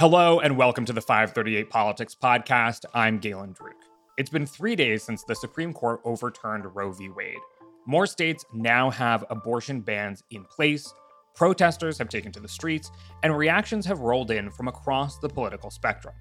[0.00, 2.86] Hello and welcome to the 538 Politics Podcast.
[2.94, 3.74] I'm Galen Druk.
[4.16, 7.10] It's been three days since the Supreme Court overturned Roe v.
[7.10, 7.36] Wade.
[7.84, 10.94] More states now have abortion bans in place,
[11.34, 12.90] protesters have taken to the streets,
[13.22, 16.14] and reactions have rolled in from across the political spectrum.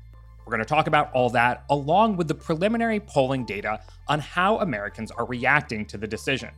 [0.46, 4.60] We're going to talk about all that along with the preliminary polling data on how
[4.60, 6.50] Americans are reacting to the decision.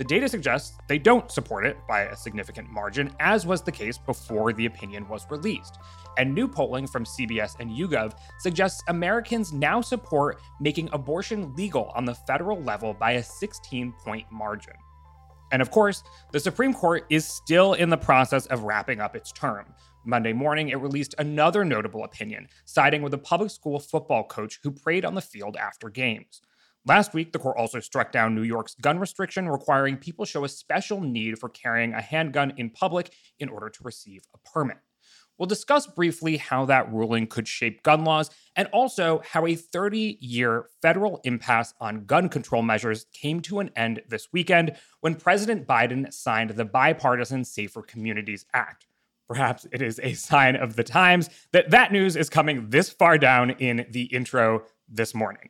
[0.00, 3.98] The data suggests they don't support it by a significant margin, as was the case
[3.98, 5.76] before the opinion was released.
[6.16, 12.06] And new polling from CBS and YouGov suggests Americans now support making abortion legal on
[12.06, 14.72] the federal level by a 16 point margin.
[15.52, 19.32] And of course, the Supreme Court is still in the process of wrapping up its
[19.32, 19.66] term.
[20.06, 24.70] Monday morning, it released another notable opinion, siding with a public school football coach who
[24.70, 26.40] prayed on the field after games.
[26.86, 30.48] Last week, the court also struck down New York's gun restriction, requiring people show a
[30.48, 34.78] special need for carrying a handgun in public in order to receive a permit.
[35.40, 40.18] We'll discuss briefly how that ruling could shape gun laws and also how a 30
[40.20, 45.66] year federal impasse on gun control measures came to an end this weekend when President
[45.66, 48.86] Biden signed the bipartisan Safer Communities Act.
[49.28, 53.16] Perhaps it is a sign of the times that that news is coming this far
[53.16, 55.48] down in the intro this morning.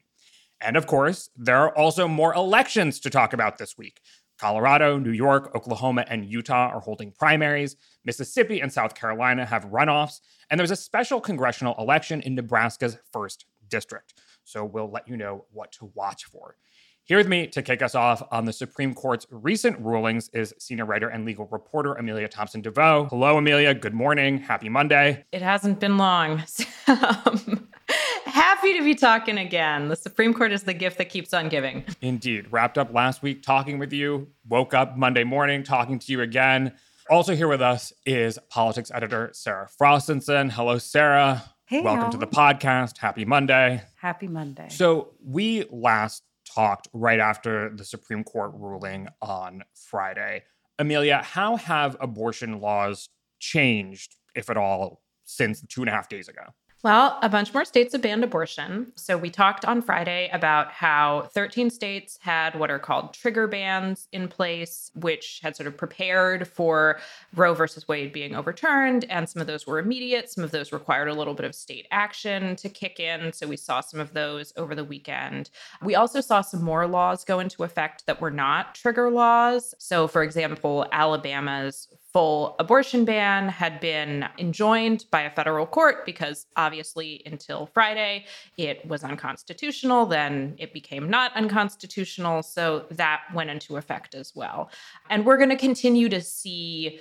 [0.60, 4.00] And of course, there are also more elections to talk about this week.
[4.38, 7.76] Colorado, New York, Oklahoma, and Utah are holding primaries.
[8.04, 10.20] Mississippi and South Carolina have runoffs.
[10.48, 14.14] And there's a special congressional election in Nebraska's first district.
[14.44, 16.56] So we'll let you know what to watch for.
[17.04, 20.84] Here with me to kick us off on the Supreme Court's recent rulings is senior
[20.84, 23.08] writer and legal reporter Amelia Thomson DeVeaux.
[23.10, 23.74] Hello, Amelia.
[23.74, 24.38] Good morning.
[24.38, 25.24] Happy Monday.
[25.32, 26.42] It hasn't been long.
[26.86, 27.68] Um,
[28.24, 29.88] Happy to be talking again.
[29.88, 31.84] The Supreme Court is the gift that keeps on giving.
[32.00, 32.46] Indeed.
[32.50, 36.72] Wrapped up last week talking with you, woke up Monday morning talking to you again.
[37.08, 40.50] Also, here with us is politics editor Sarah Frostenson.
[40.50, 41.42] Hello, Sarah.
[41.66, 42.10] Hey, Welcome y'all.
[42.12, 42.98] to the podcast.
[42.98, 43.82] Happy Monday.
[43.96, 44.68] Happy Monday.
[44.70, 46.22] So, we last
[46.54, 50.44] talked right after the Supreme Court ruling on Friday.
[50.78, 56.28] Amelia, how have abortion laws changed, if at all, since two and a half days
[56.28, 56.42] ago?
[56.82, 58.92] Well, a bunch more states have banned abortion.
[58.96, 64.08] So we talked on Friday about how 13 states had what are called trigger bans
[64.12, 66.98] in place, which had sort of prepared for
[67.36, 69.04] Roe versus Wade being overturned.
[69.10, 71.86] And some of those were immediate, some of those required a little bit of state
[71.90, 73.34] action to kick in.
[73.34, 75.50] So we saw some of those over the weekend.
[75.82, 79.74] We also saw some more laws go into effect that were not trigger laws.
[79.78, 86.46] So, for example, Alabama's full abortion ban had been enjoined by a federal court because
[86.56, 88.24] obviously until Friday
[88.56, 90.06] it was unconstitutional.
[90.06, 92.42] Then it became not unconstitutional.
[92.42, 94.70] So that went into effect as well.
[95.08, 97.00] And we're going to continue to see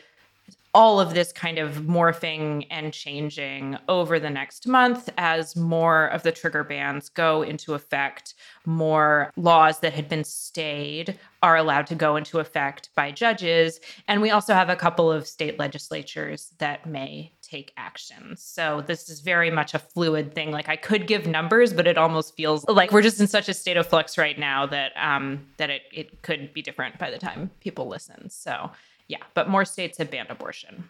[0.74, 6.22] all of this kind of morphing and changing over the next month as more of
[6.24, 8.35] the trigger bans go into effect.
[8.66, 13.80] More laws that had been stayed are allowed to go into effect by judges.
[14.07, 18.36] And we also have a couple of state legislatures that may take action.
[18.38, 20.51] So this is very much a fluid thing.
[20.51, 23.53] Like I could give numbers, but it almost feels like we're just in such a
[23.53, 27.18] state of flux right now that um, that it it could be different by the
[27.18, 28.30] time people listen.
[28.30, 28.69] So
[29.09, 30.86] yeah, but more states have banned abortion,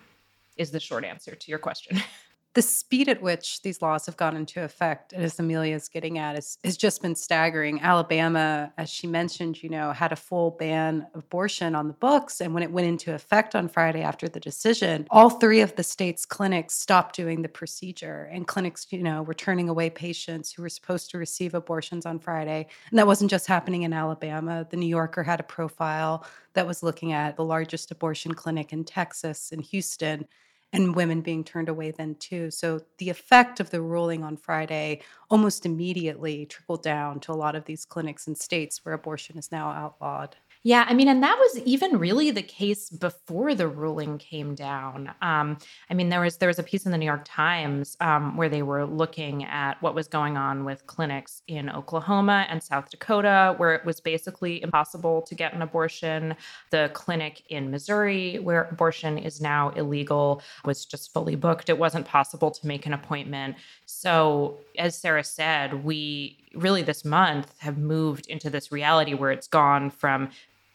[0.58, 1.98] is the short answer to your question.
[2.56, 6.36] the speed at which these laws have gone into effect, as Amelia is getting at,
[6.36, 7.80] is, has just been staggering.
[7.82, 12.42] Alabama, as she mentioned, you know, had a full ban of abortion on the books.
[12.42, 15.84] And when it went into effect on Friday after the decision, all three of the
[15.84, 18.28] state's clinics stopped doing the procedure.
[18.32, 22.18] And clinics, you know, were turning away patients who were supposed to receive abortions on
[22.18, 22.66] Friday.
[22.90, 24.66] And that wasn't just happening in Alabama.
[24.68, 28.84] The New Yorker had a profile that was looking at the largest abortion clinic in
[28.86, 30.28] Texas, in Houston
[30.74, 32.52] and women being turned away then too.
[32.52, 37.56] So the effect of the ruling on Friday almost immediately trickled down to a lot
[37.56, 40.36] of these clinics and states where abortion is now outlawed.
[40.64, 45.10] Yeah, I mean, and that was even really the case before the ruling came down.
[45.22, 45.58] Um,
[45.90, 48.50] I mean, there was there was a piece in the New York Times um, where
[48.50, 53.54] they were looking at what was going on with clinics in Oklahoma and South Dakota,
[53.56, 56.36] where it was basically impossible to get an abortion.
[56.72, 61.70] The clinic in Missouri, where abortion is now illegal, was just fully booked.
[61.70, 63.56] It wasn't possible to make an appointment.
[63.92, 69.48] So, as Sarah said, we really this month have moved into this reality where it's
[69.48, 70.30] gone from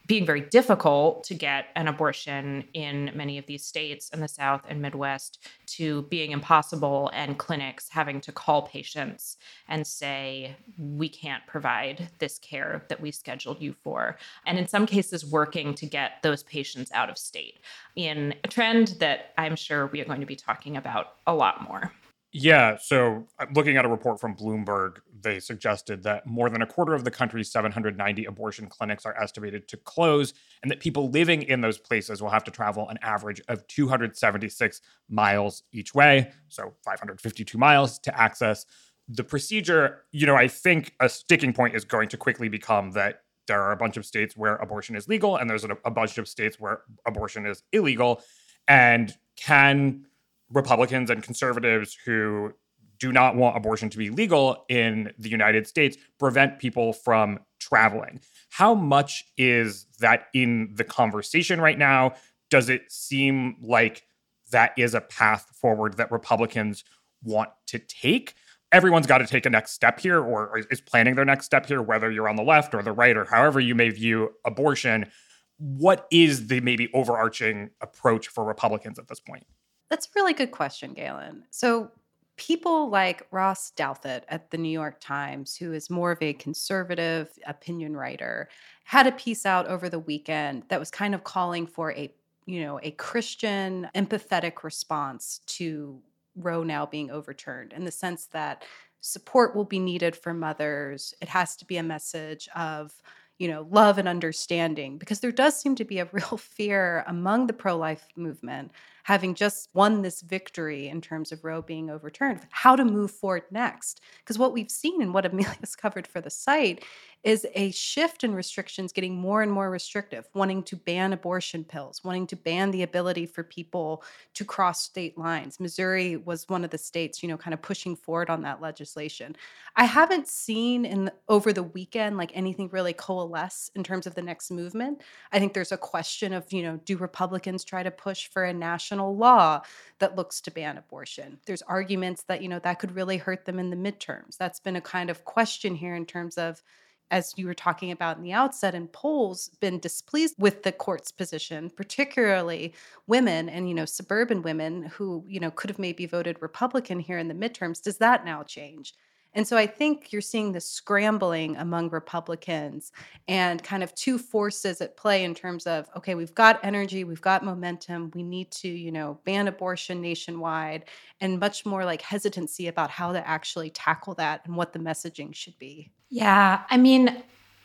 [0.08, 4.62] being very difficult to get an abortion in many of these states in the South
[4.68, 9.36] and Midwest to being impossible and clinics having to call patients
[9.68, 14.18] and say, we can't provide this care that we scheduled you for.
[14.44, 17.60] And in some cases, working to get those patients out of state
[17.94, 21.62] in a trend that I'm sure we are going to be talking about a lot
[21.62, 21.92] more.
[22.36, 22.76] Yeah.
[22.82, 26.92] So, uh, looking at a report from Bloomberg, they suggested that more than a quarter
[26.92, 31.60] of the country's 790 abortion clinics are estimated to close, and that people living in
[31.60, 36.32] those places will have to travel an average of 276 miles each way.
[36.48, 38.66] So, 552 miles to access
[39.06, 40.02] the procedure.
[40.10, 43.70] You know, I think a sticking point is going to quickly become that there are
[43.70, 46.58] a bunch of states where abortion is legal, and there's a, a bunch of states
[46.58, 48.22] where abortion is illegal.
[48.66, 50.06] And can
[50.50, 52.52] Republicans and conservatives who
[52.98, 58.20] do not want abortion to be legal in the United States prevent people from traveling.
[58.50, 62.14] How much is that in the conversation right now?
[62.50, 64.06] Does it seem like
[64.52, 66.84] that is a path forward that Republicans
[67.22, 68.34] want to take?
[68.70, 71.82] Everyone's got to take a next step here or is planning their next step here,
[71.82, 75.10] whether you're on the left or the right or however you may view abortion.
[75.58, 79.46] What is the maybe overarching approach for Republicans at this point?
[79.94, 81.44] That's a really good question, Galen.
[81.50, 81.92] So,
[82.36, 87.30] people like Ross Douthat at the New York Times, who is more of a conservative
[87.46, 88.48] opinion writer,
[88.82, 92.12] had a piece out over the weekend that was kind of calling for a
[92.44, 96.02] you know a Christian empathetic response to
[96.34, 98.64] Roe now being overturned in the sense that
[99.00, 101.14] support will be needed for mothers.
[101.22, 103.00] It has to be a message of
[103.38, 107.46] you know, love and understanding, because there does seem to be a real fear among
[107.46, 108.72] the pro life movement
[109.04, 113.44] having just won this victory in terms of Roe being overturned, how to move forward
[113.50, 114.00] next.
[114.18, 116.84] Because what we've seen and what Amelia's covered for the site
[117.24, 122.04] is a shift in restrictions getting more and more restrictive, wanting to ban abortion pills,
[122.04, 124.04] wanting to ban the ability for people
[124.34, 125.58] to cross state lines.
[125.58, 129.34] Missouri was one of the states, you know, kind of pushing forward on that legislation.
[129.74, 134.22] I haven't seen in over the weekend like anything really coalesce in terms of the
[134.22, 135.00] next movement.
[135.32, 138.52] I think there's a question of, you know, do Republicans try to push for a
[138.52, 139.62] national national law
[139.98, 141.38] that looks to ban abortion.
[141.46, 144.36] There's arguments that, you know, that could really hurt them in the midterms.
[144.36, 146.62] That's been a kind of question here in terms of
[147.10, 151.12] as you were talking about in the outset in polls been displeased with the court's
[151.12, 152.72] position particularly
[153.06, 157.18] women and you know suburban women who you know could have maybe voted republican here
[157.18, 158.94] in the midterms does that now change
[159.34, 162.92] and so I think you're seeing the scrambling among Republicans
[163.28, 167.20] and kind of two forces at play in terms of okay, we've got energy, we've
[167.20, 170.84] got momentum, we need to, you know, ban abortion nationwide
[171.20, 175.34] and much more like hesitancy about how to actually tackle that and what the messaging
[175.34, 175.90] should be.
[176.10, 177.22] Yeah, I mean,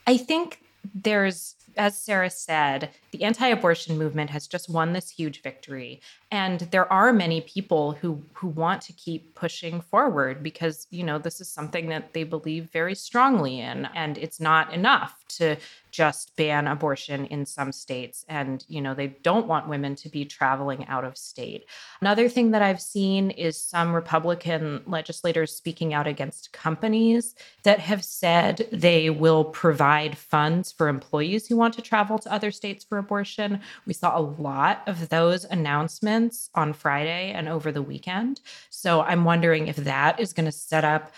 [0.08, 0.64] I think
[0.96, 6.02] there's as Sarah said, the anti abortion movement has just won this huge victory.
[6.32, 11.18] And there are many people who, who want to keep pushing forward because, you know,
[11.18, 13.86] this is something that they believe very strongly in.
[13.96, 15.56] And it's not enough to
[15.92, 18.26] just ban abortion in some states.
[18.30, 21.66] And, you know, they don't want women to be traveling out of state.
[22.00, 27.34] Another thing that I've seen is some Republican legislators speaking out against companies
[27.64, 32.52] that have said they will provide funds for employees who want to travel to other
[32.52, 33.60] states for abortion.
[33.88, 36.19] We saw a lot of those announcements
[36.56, 38.42] on Friday and over the weekend.
[38.70, 41.12] So I'm wondering if that is going to set up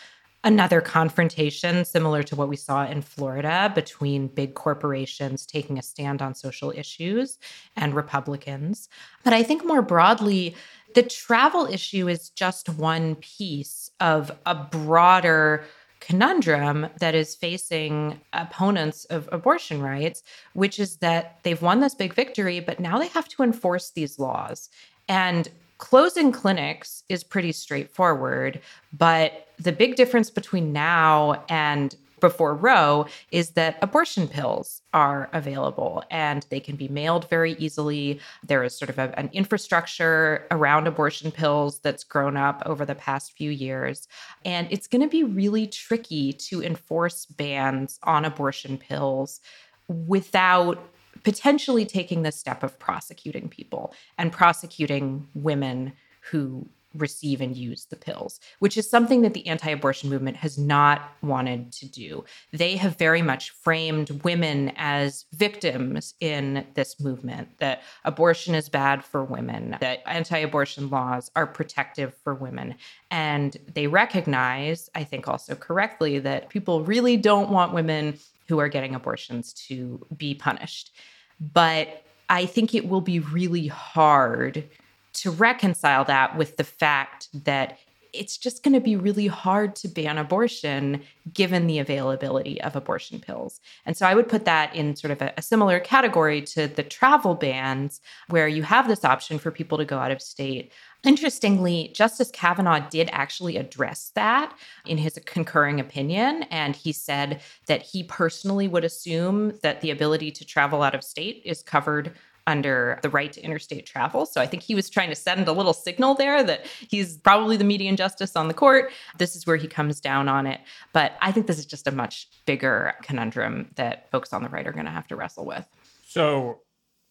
[0.44, 6.22] another confrontation similar to what we saw in Florida between big corporations taking a stand
[6.22, 7.38] on social issues
[7.76, 8.90] and Republicans.
[9.24, 10.56] But I think more broadly,
[10.96, 15.64] the travel issue is just one piece of a broader
[16.00, 20.24] conundrum that is facing opponents of abortion rights,
[20.54, 24.18] which is that they've won this big victory, but now they have to enforce these
[24.18, 24.70] laws.
[25.12, 25.50] And
[25.82, 28.62] Closing clinics is pretty straightforward,
[28.94, 36.04] but the big difference between now and before Roe is that abortion pills are available
[36.12, 38.20] and they can be mailed very easily.
[38.44, 42.94] There is sort of a, an infrastructure around abortion pills that's grown up over the
[42.94, 44.08] past few years.
[44.46, 49.42] And it's going to be really tricky to enforce bans on abortion pills
[49.88, 50.78] without
[51.24, 55.94] potentially taking the step of prosecuting people and prosecuting women
[56.30, 60.58] who receive and use the pills, which is something that the anti abortion movement has
[60.58, 62.24] not wanted to do.
[62.52, 69.04] They have very much framed women as victims in this movement, that abortion is bad
[69.04, 72.76] for women, that anti abortion laws are protective for women.
[73.10, 78.18] And they recognize, I think also correctly, that people really don't want women
[78.52, 80.92] who are getting abortions to be punished.
[81.40, 84.68] But I think it will be really hard
[85.14, 87.78] to reconcile that with the fact that
[88.14, 91.02] it's just going to be really hard to ban abortion
[91.34, 93.60] given the availability of abortion pills.
[93.86, 96.84] And so I would put that in sort of a, a, similar category to the
[96.84, 100.72] travel bans, where you have this option for people to go out of state.
[101.04, 106.44] Interestingly, Justice Kavanaugh did actually address that in his concurring opinion.
[106.44, 111.04] And he said that he personally would assume that the ability to travel out of
[111.04, 112.14] state is covered
[112.48, 114.26] under the right to interstate travel.
[114.26, 117.58] So I think he was trying to send a little signal there that he's probably
[117.58, 118.92] the median justice on the court.
[119.18, 120.60] This is where he comes down on it.
[120.94, 124.66] But I think this is just a much bigger conundrum that folks on the right
[124.66, 125.68] are going to have to wrestle with.
[126.08, 126.62] So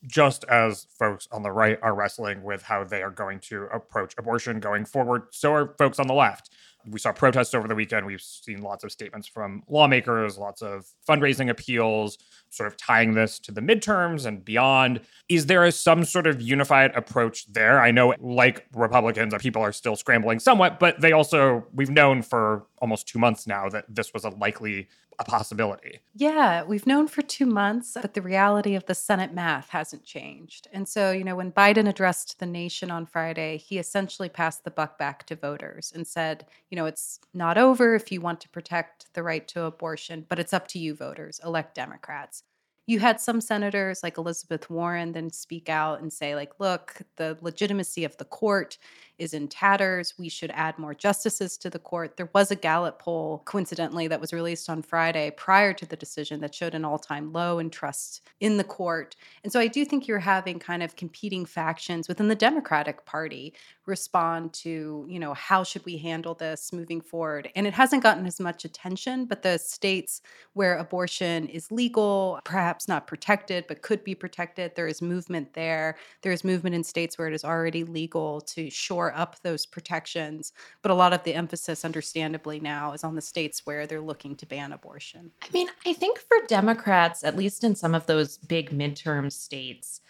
[0.07, 4.15] just as folks on the right are wrestling with how they are going to approach
[4.19, 6.51] abortion going forward, so are folks on the left.
[6.87, 8.07] We saw protests over the weekend.
[8.07, 12.19] We've seen lots of statements from lawmakers, lots of fundraising appeals,
[12.49, 15.01] sort of tying this to the midterms and beyond.
[15.29, 17.81] Is there a, some sort of unified approach there?
[17.81, 22.67] I know, like Republicans, people are still scrambling somewhat, but they also, we've known for
[22.79, 24.89] almost two months now that this was a likely
[25.21, 26.01] a possibility.
[26.15, 30.67] Yeah, we've known for two months, but the reality of the Senate math hasn't changed.
[30.73, 34.71] And so, you know, when Biden addressed the nation on Friday, he essentially passed the
[34.71, 38.49] buck back to voters and said, you know, it's not over if you want to
[38.49, 41.41] protect the right to abortion, but it's up to you, voters.
[41.45, 42.45] Elect Democrats
[42.91, 47.39] you had some senators like Elizabeth Warren then speak out and say, like, look, the
[47.41, 48.79] legitimacy of the court
[49.21, 50.15] is in tatters.
[50.19, 52.17] We should add more justices to the court.
[52.17, 56.41] There was a Gallup poll, coincidentally, that was released on Friday prior to the decision
[56.41, 59.15] that showed an all time low in trust in the court.
[59.45, 63.55] And so I do think you're having kind of competing factions within the Democratic Party
[63.87, 67.50] respond to, you know, how should we handle this moving forward?
[67.55, 70.23] And it hasn't gotten as much attention, but the states
[70.55, 75.97] where abortion is legal, perhaps not protected, but could be protected, there is movement there.
[76.23, 80.52] There is movement in states where it is already legal to shore up those protections.
[80.83, 84.37] But a lot of the emphasis, understandably, now is on the states where they're looking
[84.37, 85.31] to ban abortion.
[85.43, 90.00] I mean, I think for Democrats, at least in some of those big midterm states,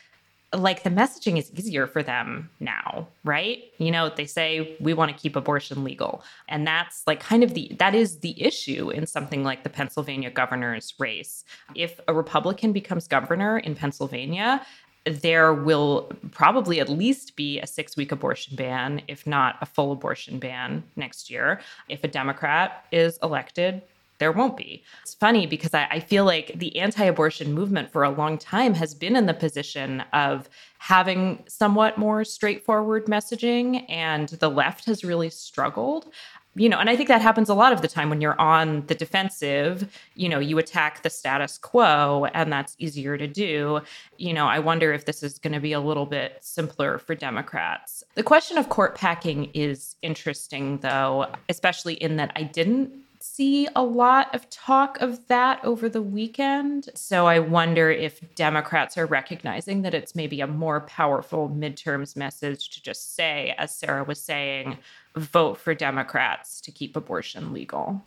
[0.52, 3.62] like the messaging is easier for them now, right?
[3.78, 6.24] You know, they say we want to keep abortion legal.
[6.48, 10.30] And that's like kind of the that is the issue in something like the Pennsylvania
[10.30, 11.44] governor's race.
[11.74, 14.66] If a Republican becomes governor in Pennsylvania,
[15.04, 19.92] there will probably at least be a six week abortion ban, if not a full
[19.92, 21.60] abortion ban next year.
[21.88, 23.82] If a Democrat is elected,
[24.20, 24.84] there won't be.
[25.02, 28.74] It's funny because I, I feel like the anti abortion movement for a long time
[28.74, 35.04] has been in the position of having somewhat more straightforward messaging, and the left has
[35.04, 36.12] really struggled
[36.56, 38.84] you know, and I think that happens a lot of the time when you're on
[38.86, 43.80] the defensive, you know, you attack the status quo and that's easier to do.
[44.18, 47.14] You know, I wonder if this is going to be a little bit simpler for
[47.14, 48.02] Democrats.
[48.14, 53.82] The question of court packing is interesting, though, especially in that I didn't see a
[53.82, 56.88] lot of talk of that over the weekend.
[56.94, 62.70] So I wonder if Democrats are recognizing that it's maybe a more powerful midterms message
[62.70, 64.78] to just say, as Sarah was saying,
[65.16, 68.02] vote for Democrats to keep abortion legal.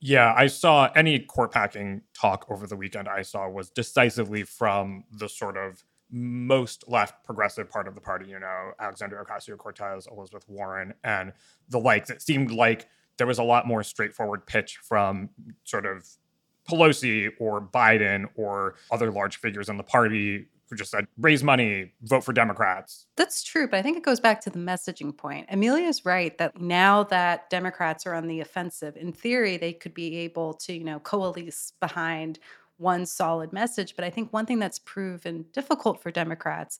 [0.00, 5.04] Yeah, I saw any court packing talk over the weekend I saw was decisively from
[5.10, 10.06] the sort of most left progressive part of the party, you know, Alexandria Ocasio Cortez,
[10.10, 11.32] Elizabeth Warren, and
[11.70, 12.10] the likes.
[12.10, 15.30] It seemed like there was a lot more straightforward pitch from
[15.64, 16.06] sort of
[16.68, 22.24] Pelosi or Biden or other large figures in the party just said, raise money, vote
[22.24, 23.06] for Democrats.
[23.16, 25.46] That's true, but I think it goes back to the messaging point.
[25.50, 30.16] Amelia's right that now that Democrats are on the offensive, in theory, they could be
[30.18, 32.38] able to, you know, coalesce behind
[32.78, 33.94] one solid message.
[33.94, 36.78] But I think one thing that's proven difficult for Democrats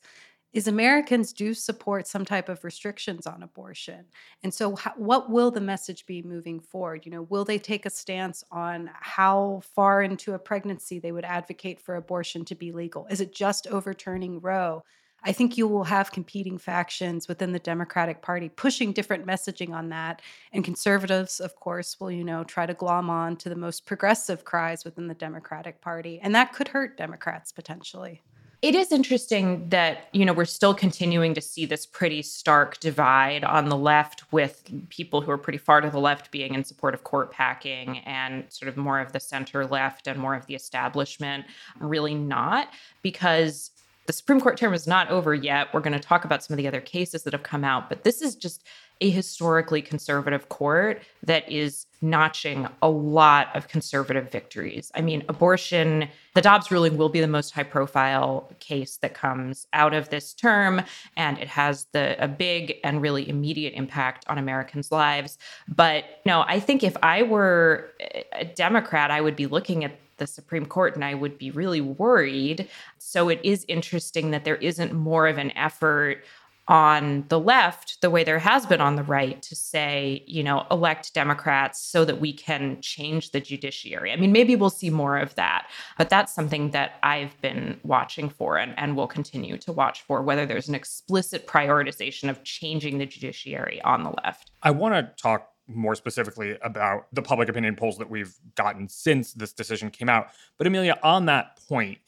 [0.53, 4.05] is Americans do support some type of restrictions on abortion.
[4.43, 7.05] And so how, what will the message be moving forward?
[7.05, 11.25] You know, will they take a stance on how far into a pregnancy they would
[11.25, 13.05] advocate for abortion to be legal?
[13.07, 14.83] Is it just overturning Roe?
[15.23, 19.89] I think you will have competing factions within the Democratic Party pushing different messaging on
[19.89, 20.21] that.
[20.53, 24.45] And conservatives, of course, will, you know, try to glom on to the most progressive
[24.45, 26.19] cries within the Democratic Party.
[26.21, 28.21] And that could hurt Democrats potentially.
[28.63, 33.43] It is interesting that, you know, we're still continuing to see this pretty stark divide
[33.43, 36.95] on the left with people who are pretty far to the left being in support
[36.95, 40.55] of court packing and sort of more of the center left and more of the
[40.55, 41.45] establishment
[41.79, 42.69] really not
[43.03, 43.69] because
[44.07, 45.73] The Supreme Court term is not over yet.
[45.73, 48.05] We're going to talk about some of the other cases that have come out, but
[48.05, 48.63] this is just
[49.01, 54.91] a historically conservative court that is notching a lot of conservative victories.
[54.95, 59.67] I mean, abortion, the Dobbs ruling will be the most high profile case that comes
[59.73, 60.83] out of this term,
[61.15, 65.37] and it has the a big and really immediate impact on Americans' lives.
[65.67, 67.91] But no, I think if I were
[68.33, 71.81] a Democrat, I would be looking at the Supreme Court and I would be really
[71.81, 72.67] worried.
[72.97, 76.23] So it is interesting that there isn't more of an effort
[76.67, 80.65] on the left the way there has been on the right to say, you know,
[80.69, 84.11] elect Democrats so that we can change the judiciary.
[84.11, 88.29] I mean, maybe we'll see more of that, but that's something that I've been watching
[88.29, 92.97] for and, and will continue to watch for whether there's an explicit prioritization of changing
[92.97, 94.51] the judiciary on the left.
[94.63, 99.33] I want to talk more specifically about the public opinion polls that we've gotten since
[99.33, 100.27] this decision came out.
[100.57, 101.99] But Amelia, on that point,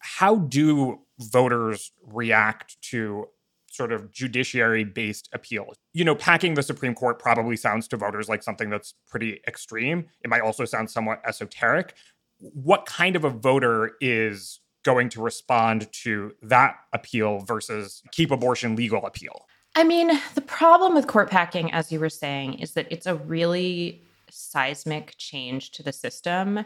[0.00, 3.28] how do voters react to
[3.74, 5.72] sort of judiciary based appeal.
[5.92, 10.06] You know, packing the Supreme Court probably sounds to voters like something that's pretty extreme.
[10.22, 11.94] It might also sound somewhat esoteric.
[12.38, 18.76] What kind of a voter is going to respond to that appeal versus keep abortion
[18.76, 19.46] legal appeal?
[19.76, 23.16] I mean, the problem with court packing, as you were saying, is that it's a
[23.16, 26.64] really seismic change to the system.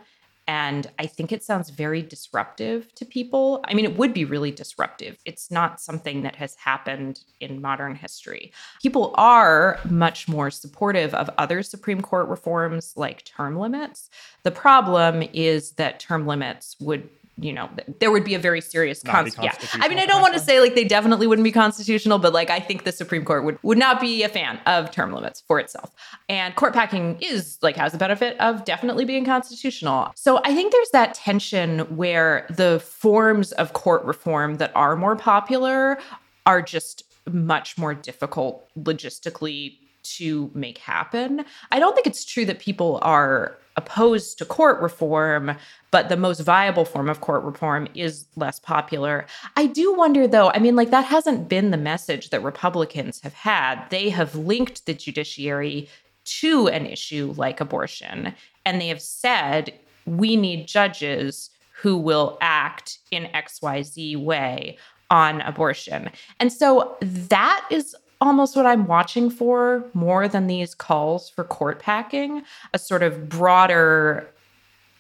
[0.48, 3.60] And I think it sounds very disruptive to people.
[3.68, 5.18] I mean, it would be really disruptive.
[5.26, 8.52] It's not something that has happened in modern history.
[8.82, 14.08] People are much more supportive of other Supreme Court reforms like term limits.
[14.42, 19.02] The problem is that term limits would you know, there would be a very serious
[19.02, 19.54] con- yeah.
[19.74, 22.50] I mean, I don't want to say like they definitely wouldn't be constitutional, but like
[22.50, 25.60] I think the Supreme Court would would not be a fan of term limits for
[25.60, 25.92] itself.
[26.28, 30.10] And court packing is like has the benefit of definitely being constitutional.
[30.16, 35.16] So I think there's that tension where the forms of court reform that are more
[35.16, 35.98] popular
[36.46, 41.44] are just much more difficult logistically to make happen.
[41.70, 45.54] I don't think it's true that people are opposed to court reform,
[45.92, 49.24] but the most viable form of court reform is less popular.
[49.56, 53.34] I do wonder, though, I mean, like that hasn't been the message that Republicans have
[53.34, 53.88] had.
[53.88, 55.88] They have linked the judiciary
[56.24, 58.34] to an issue like abortion,
[58.66, 59.72] and they have said,
[60.04, 64.76] we need judges who will act in XYZ way
[65.10, 66.10] on abortion.
[66.40, 71.78] And so that is almost what I'm watching for more than these calls for court
[71.78, 72.42] packing,
[72.74, 74.28] a sort of broader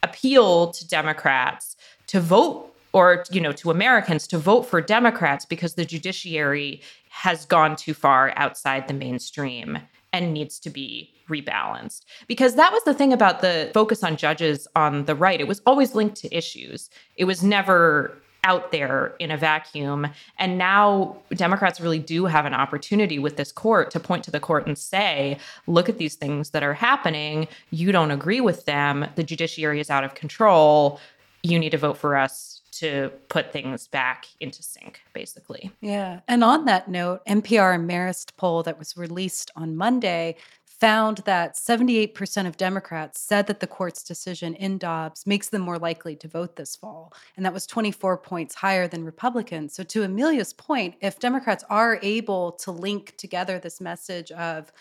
[0.02, 5.74] appeal to Democrats to vote or you know to Americans to vote for Democrats because
[5.74, 9.78] the judiciary has gone too far outside the mainstream
[10.12, 12.04] and needs to be rebalanced.
[12.26, 15.40] Because that was the thing about the focus on judges on the right.
[15.40, 16.88] It was always linked to issues.
[17.16, 20.06] It was never out there in a vacuum.
[20.38, 24.40] And now Democrats really do have an opportunity with this court to point to the
[24.40, 27.48] court and say, look at these things that are happening.
[27.70, 29.06] You don't agree with them.
[29.16, 31.00] The judiciary is out of control.
[31.42, 35.72] You need to vote for us to put things back into sync, basically.
[35.80, 36.20] Yeah.
[36.28, 40.36] And on that note, NPR Marist poll that was released on Monday
[40.80, 45.78] found that 78% of Democrats said that the court's decision in Dobbs makes them more
[45.78, 47.12] likely to vote this fall.
[47.36, 49.74] And that was 24 points higher than Republicans.
[49.74, 54.72] So, to Amelia's point, if Democrats are able to link together this message of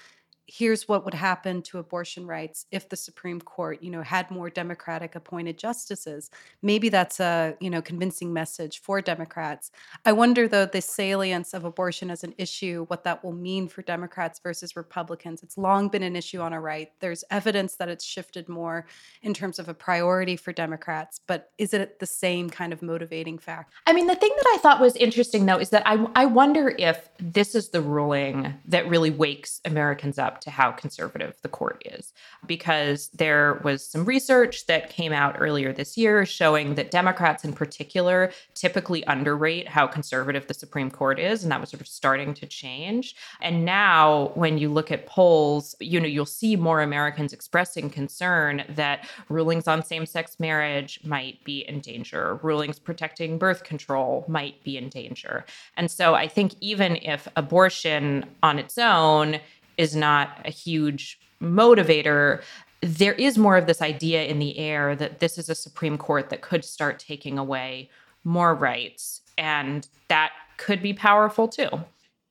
[0.48, 4.50] here's what would happen to abortion rights if the Supreme Court, you know, had more
[4.50, 6.32] Democratic appointed justices.
[6.62, 9.72] Maybe that's a, you know, convincing message for Democrats.
[10.06, 13.82] I wonder though the salience of abortion as an issue, what that will mean for
[13.82, 15.44] Democrats versus Republicans.
[15.44, 16.92] It's long been an issue on a right.
[17.02, 18.88] There's evidence that it's shifted more
[19.24, 23.38] in terms of a priority for Democrats, but is it the same kind of motivating
[23.38, 23.74] factor?
[23.86, 26.74] I mean, the thing that I thought was interesting though is that I I wonder
[26.78, 31.82] if this is the ruling that really wakes Americans up to how conservative the court
[31.86, 32.14] is.
[32.46, 37.54] Because there was some research that came out earlier this year showing that Democrats in
[37.54, 41.44] particular typically underrate how conservative the Supreme Court is.
[41.44, 43.16] And that was sort of starting to change.
[43.42, 48.64] And now, when you look at polls, you know, you'll see more Americans expressing concern
[48.70, 54.64] that rulings on same sex marriage might be in danger, rulings protecting birth control might
[54.64, 55.46] be in danger.
[55.76, 59.40] And so I think even if abortion on its own
[59.78, 62.42] is not a huge motivator,
[62.82, 66.30] there is more of this idea in the air that this is a Supreme Court
[66.30, 67.90] that could start taking away
[68.24, 69.22] more rights.
[69.38, 71.70] And that could be powerful too.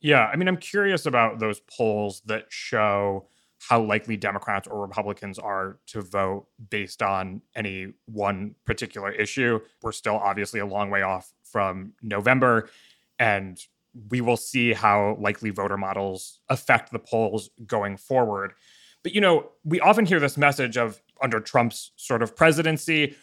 [0.01, 0.27] Yeah.
[0.27, 3.27] I mean, I'm curious about those polls that show
[3.69, 9.59] how likely Democrats or Republicans are to vote based on any one particular issue.
[9.83, 12.69] We're still obviously a long way off from November.
[13.19, 13.59] And
[14.11, 18.53] we will see how likely voter models affect the polls going forward.
[19.03, 23.15] But, you know, we often hear this message of under Trump's sort of presidency,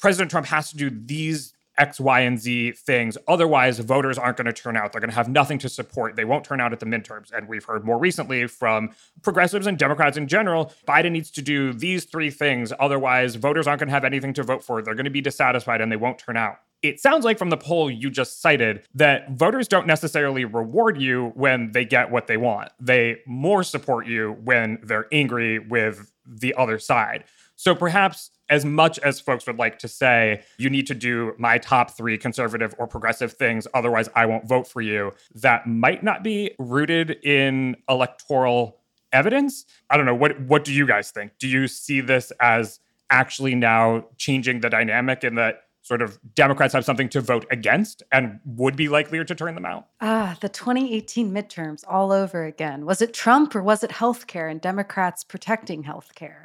[0.00, 3.16] President Trump has to do these X, Y, and Z things.
[3.28, 4.92] Otherwise, voters aren't going to turn out.
[4.92, 6.16] They're going to have nothing to support.
[6.16, 7.32] They won't turn out at the midterms.
[7.32, 8.90] And we've heard more recently from
[9.22, 12.72] progressives and Democrats in general Biden needs to do these three things.
[12.80, 14.82] Otherwise, voters aren't going to have anything to vote for.
[14.82, 16.58] They're going to be dissatisfied and they won't turn out.
[16.82, 21.32] It sounds like from the poll you just cited that voters don't necessarily reward you
[21.34, 22.70] when they get what they want.
[22.78, 27.24] They more support you when they're angry with the other side.
[27.56, 31.58] So perhaps as much as folks would like to say, you need to do my
[31.58, 36.22] top three conservative or progressive things, otherwise I won't vote for you, that might not
[36.22, 38.78] be rooted in electoral
[39.12, 39.66] evidence.
[39.90, 40.14] I don't know.
[40.14, 41.32] What what do you guys think?
[41.38, 42.78] Do you see this as
[43.10, 48.02] actually now changing the dynamic in that sort of Democrats have something to vote against
[48.12, 49.86] and would be likelier to turn them out?
[50.02, 52.84] Ah, the 2018 midterms all over again.
[52.84, 56.44] Was it Trump or was it healthcare and Democrats protecting healthcare?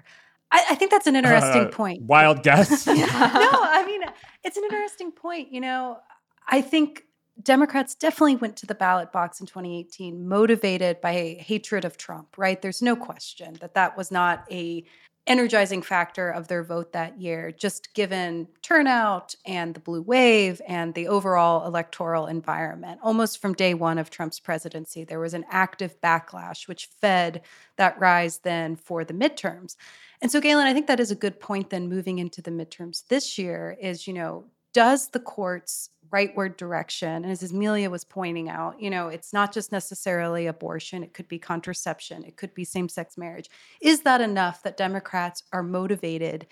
[0.49, 2.03] I, I think that's an interesting uh, point.
[2.03, 2.87] Wild guess.
[2.87, 4.01] no, I mean,
[4.45, 5.51] it's an interesting point.
[5.51, 5.99] You know,
[6.47, 7.03] I think
[7.41, 12.61] Democrats definitely went to the ballot box in 2018 motivated by hatred of Trump, right?
[12.61, 14.85] There's no question that that was not a
[15.25, 20.93] energizing factor of their vote that year, just given turnout and the blue wave and
[20.93, 22.99] the overall electoral environment.
[23.01, 27.41] Almost from day one of Trump's presidency, there was an active backlash, which fed
[27.77, 29.75] that rise then for the midterms.
[30.21, 33.07] And so, Galen, I think that is a good point then moving into the midterms
[33.07, 37.23] this year is, you know, does the courts rightward direction.
[37.23, 41.27] And as Amelia was pointing out, you know, it's not just necessarily abortion, it could
[41.27, 43.49] be contraception, it could be same sex marriage.
[43.81, 46.47] Is that enough that Democrats are motivated?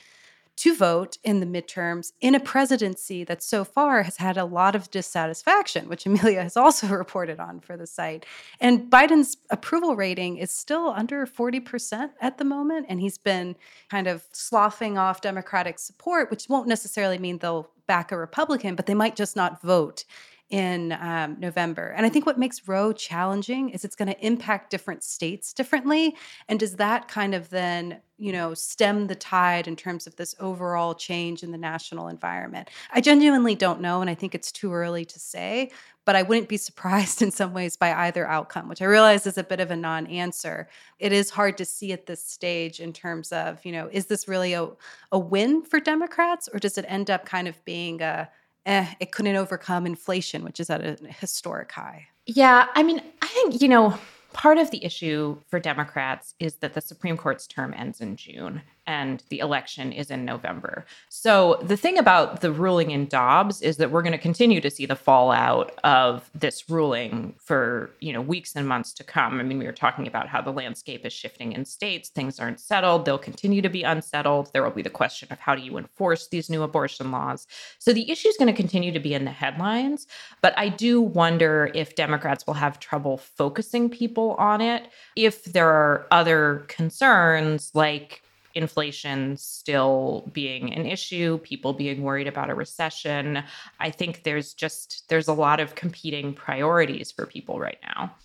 [0.58, 4.76] to vote in the midterms in a presidency that so far has had a lot
[4.76, 8.26] of dissatisfaction, which Amelia has also reported on for the site.
[8.60, 12.86] And Biden's approval rating is still under 40% at the moment.
[12.90, 13.56] And he's been
[13.90, 18.86] kind of sloughing off Democratic support, which won't necessarily mean they'll back a Republican, but
[18.86, 20.06] they might just not vote
[20.52, 21.94] in um, November.
[21.96, 26.16] And I think what makes Roe challenging is it's going to impact different states differently.
[26.50, 30.36] And does that kind of then, you know, stem the tide in terms of this
[30.42, 32.70] overall change in the national environment?
[32.92, 34.02] I genuinely don't know.
[34.02, 35.72] And I think it's too early to say,
[36.04, 39.38] but I wouldn't be surprised in some ways by either outcome, which I realize is
[39.38, 40.68] a bit of a non answer.
[41.00, 44.28] It is hard to see at this stage in terms of, you know, is this
[44.28, 44.68] really a,
[45.14, 48.30] a win for Democrats or does it end up kind of being a,
[48.66, 52.08] eh, it couldn't overcome inflation, which is at a historic high.
[52.26, 52.68] Yeah.
[52.76, 53.98] I mean, I think, you know,
[54.34, 58.62] part of the issue for Democrats is that the Supreme Court's term ends in June
[58.92, 60.86] and the election is in November.
[61.08, 64.70] So the thing about the ruling in Dobbs is that we're going to continue to
[64.70, 69.40] see the fallout of this ruling for, you know, weeks and months to come.
[69.40, 72.60] I mean, we were talking about how the landscape is shifting in states, things aren't
[72.60, 74.52] settled, they'll continue to be unsettled.
[74.52, 77.48] There will be the question of how do you enforce these new abortion laws.
[77.80, 80.06] So the issue is going to continue to be in the headlines,
[80.42, 85.70] but I do wonder if Democrats will have trouble focusing people on it if there
[85.70, 88.22] are other concerns like
[88.54, 93.44] inflation still being an issue, people being worried about a recession.
[93.80, 98.16] I think there's just there's a lot of competing priorities for people right now.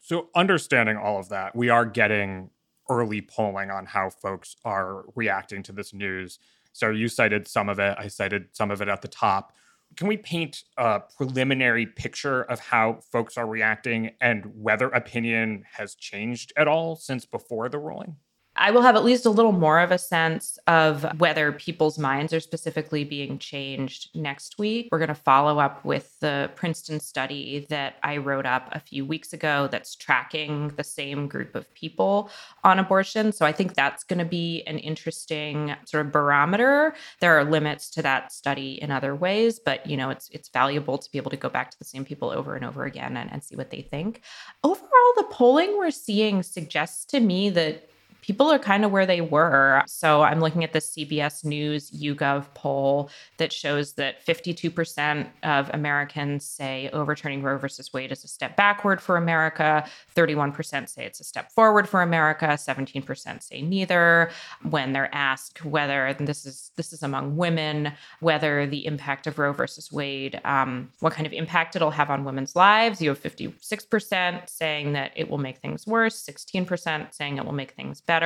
[0.00, 2.50] So understanding all of that, we are getting
[2.88, 6.38] early polling on how folks are reacting to this news.
[6.72, 9.52] So you cited some of it, I cited some of it at the top.
[9.96, 15.94] Can we paint a preliminary picture of how folks are reacting and whether opinion has
[15.94, 18.16] changed at all since before the ruling?
[18.58, 22.32] I will have at least a little more of a sense of whether people's minds
[22.32, 24.88] are specifically being changed next week.
[24.90, 29.06] We're going to follow up with the Princeton study that I wrote up a few
[29.06, 32.30] weeks ago that's tracking the same group of people
[32.64, 33.30] on abortion.
[33.30, 36.94] So I think that's going to be an interesting sort of barometer.
[37.20, 40.98] There are limits to that study in other ways, but you know, it's it's valuable
[40.98, 43.30] to be able to go back to the same people over and over again and,
[43.32, 44.22] and see what they think.
[44.64, 47.88] Overall, the polling we're seeing suggests to me that
[48.28, 49.82] people are kind of where they were.
[49.86, 56.44] So I'm looking at the CBS News YouGov poll that shows that 52% of Americans
[56.44, 61.24] say overturning Roe versus Wade is a step backward for America, 31% say it's a
[61.24, 64.30] step forward for America, 17% say neither.
[64.68, 69.54] When they're asked whether this is this is among women, whether the impact of Roe
[69.54, 74.50] versus Wade, um, what kind of impact it'll have on women's lives, you have 56%
[74.50, 78.17] saying that it will make things worse, 16% saying it will make things better,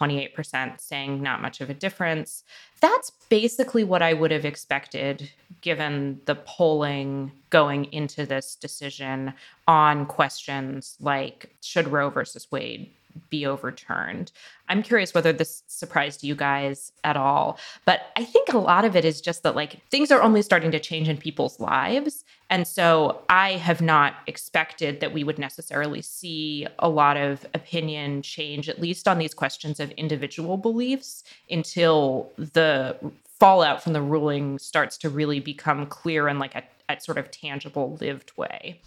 [0.00, 2.44] 28% saying not much of a difference.
[2.80, 5.30] That's basically what I would have expected
[5.60, 9.34] given the polling going into this decision
[9.68, 12.90] on questions like should Roe versus Wade
[13.28, 14.32] be overturned.
[14.68, 17.58] I'm curious whether this surprised you guys at all.
[17.84, 20.70] But I think a lot of it is just that, like, things are only starting
[20.70, 22.24] to change in people's lives.
[22.48, 28.22] And so I have not expected that we would necessarily see a lot of opinion
[28.22, 32.96] change, at least on these questions of individual beliefs, until the
[33.38, 37.30] fallout from the ruling starts to really become clear in like a, a sort of
[37.30, 38.80] tangible lived way.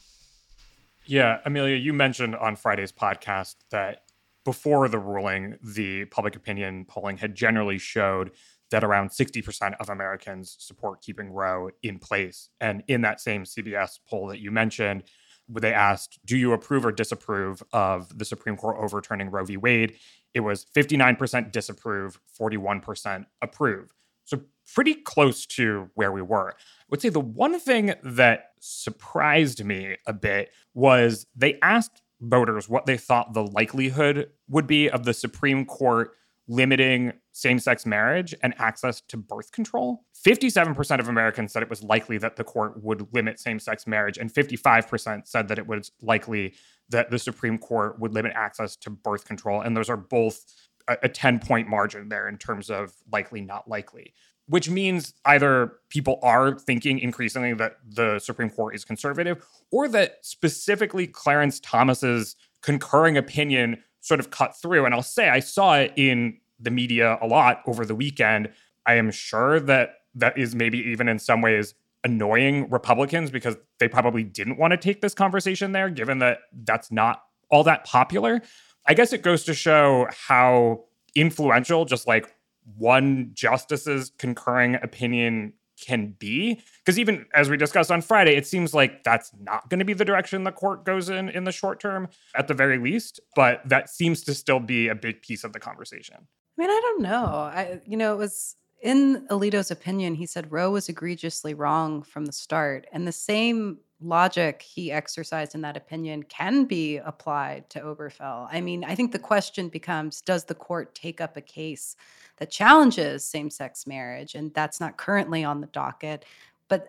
[1.05, 4.03] Yeah, Amelia, you mentioned on Friday's podcast that
[4.45, 8.31] before the ruling, the public opinion polling had generally showed
[8.71, 12.49] that around 60% of Americans support keeping Roe in place.
[12.59, 15.03] And in that same CBS poll that you mentioned,
[15.47, 19.57] they asked, Do you approve or disapprove of the Supreme Court overturning Roe v.
[19.57, 19.95] Wade?
[20.33, 23.93] It was 59% disapprove, 41% approve.
[24.25, 24.41] So,
[24.73, 26.51] pretty close to where we were.
[26.51, 26.53] I
[26.89, 32.85] would say the one thing that surprised me a bit was they asked voters what
[32.85, 36.11] they thought the likelihood would be of the Supreme Court
[36.47, 40.03] limiting same sex marriage and access to birth control.
[40.25, 44.17] 57% of Americans said it was likely that the court would limit same sex marriage,
[44.17, 46.53] and 55% said that it was likely
[46.89, 49.61] that the Supreme Court would limit access to birth control.
[49.61, 50.43] And those are both
[50.87, 54.13] a 10 point margin there in terms of likely, not likely
[54.47, 60.17] which means either people are thinking increasingly that the Supreme Court is conservative or that
[60.21, 64.85] specifically Clarence Thomas's concurring opinion sort of cut through.
[64.85, 68.49] And I'll say I saw it in the media a lot over the weekend.
[68.85, 73.87] I am sure that that is maybe even in some ways annoying Republicans because they
[73.87, 78.41] probably didn't want to take this conversation there, given that that's not all that popular.
[78.85, 80.83] I guess it goes to show how
[81.15, 82.33] influential just like
[82.77, 86.61] one justice's concurring opinion can be.
[86.79, 89.93] Because even as we discussed on friday it seems like that's not going to be
[89.93, 93.61] the direction the court goes in in the short term at the very least but
[93.67, 96.17] that seems to still be a big piece of the conversation.
[96.17, 97.25] I mean i don't know.
[97.25, 102.25] I you know it was in alito's opinion he said roe was egregiously wrong from
[102.25, 107.79] the start and the same logic he exercised in that opinion can be applied to
[107.79, 111.95] obergefell i mean i think the question becomes does the court take up a case
[112.37, 116.25] that challenges same sex marriage, and that's not currently on the docket.
[116.67, 116.87] But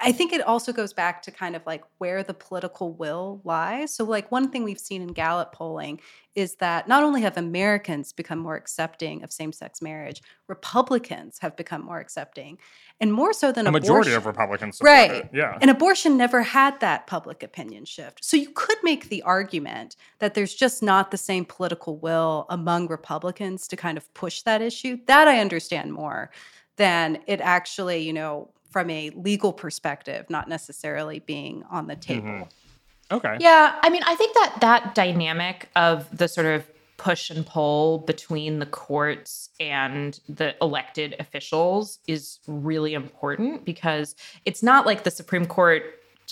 [0.00, 3.94] I think it also goes back to kind of like where the political will lies.
[3.94, 6.00] So, like, one thing we've seen in Gallup polling
[6.34, 11.56] is that not only have Americans become more accepting of same sex marriage, Republicans have
[11.56, 12.58] become more accepting.
[13.00, 13.82] And more so than a abortion.
[13.82, 14.78] majority of Republicans.
[14.82, 15.10] right.
[15.10, 15.30] It.
[15.32, 15.58] Yeah.
[15.60, 18.24] And abortion never had that public opinion shift.
[18.24, 22.88] So, you could make the argument that there's just not the same political will among
[22.88, 24.98] Republicans to kind of push that issue.
[25.06, 26.30] That I understand more
[26.76, 32.28] than it actually, you know, from a legal perspective, not necessarily being on the table.
[32.28, 33.14] Mm-hmm.
[33.16, 33.36] Okay.
[33.40, 37.98] Yeah, I mean, I think that that dynamic of the sort of push and pull
[37.98, 45.10] between the courts and the elected officials is really important because it's not like the
[45.10, 45.82] Supreme Court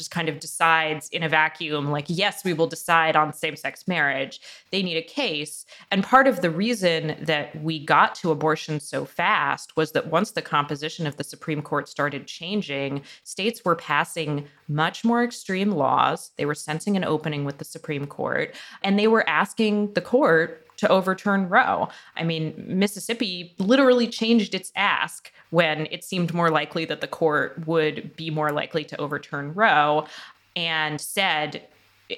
[0.01, 3.87] just kind of decides in a vacuum, like, yes, we will decide on same sex
[3.87, 4.41] marriage.
[4.71, 5.67] They need a case.
[5.91, 10.31] And part of the reason that we got to abortion so fast was that once
[10.31, 16.31] the composition of the Supreme Court started changing, states were passing much more extreme laws.
[16.39, 20.67] They were sensing an opening with the Supreme Court, and they were asking the court
[20.81, 21.89] to overturn Roe.
[22.17, 27.67] I mean, Mississippi literally changed its ask when it seemed more likely that the court
[27.67, 30.07] would be more likely to overturn Roe
[30.57, 31.67] and said,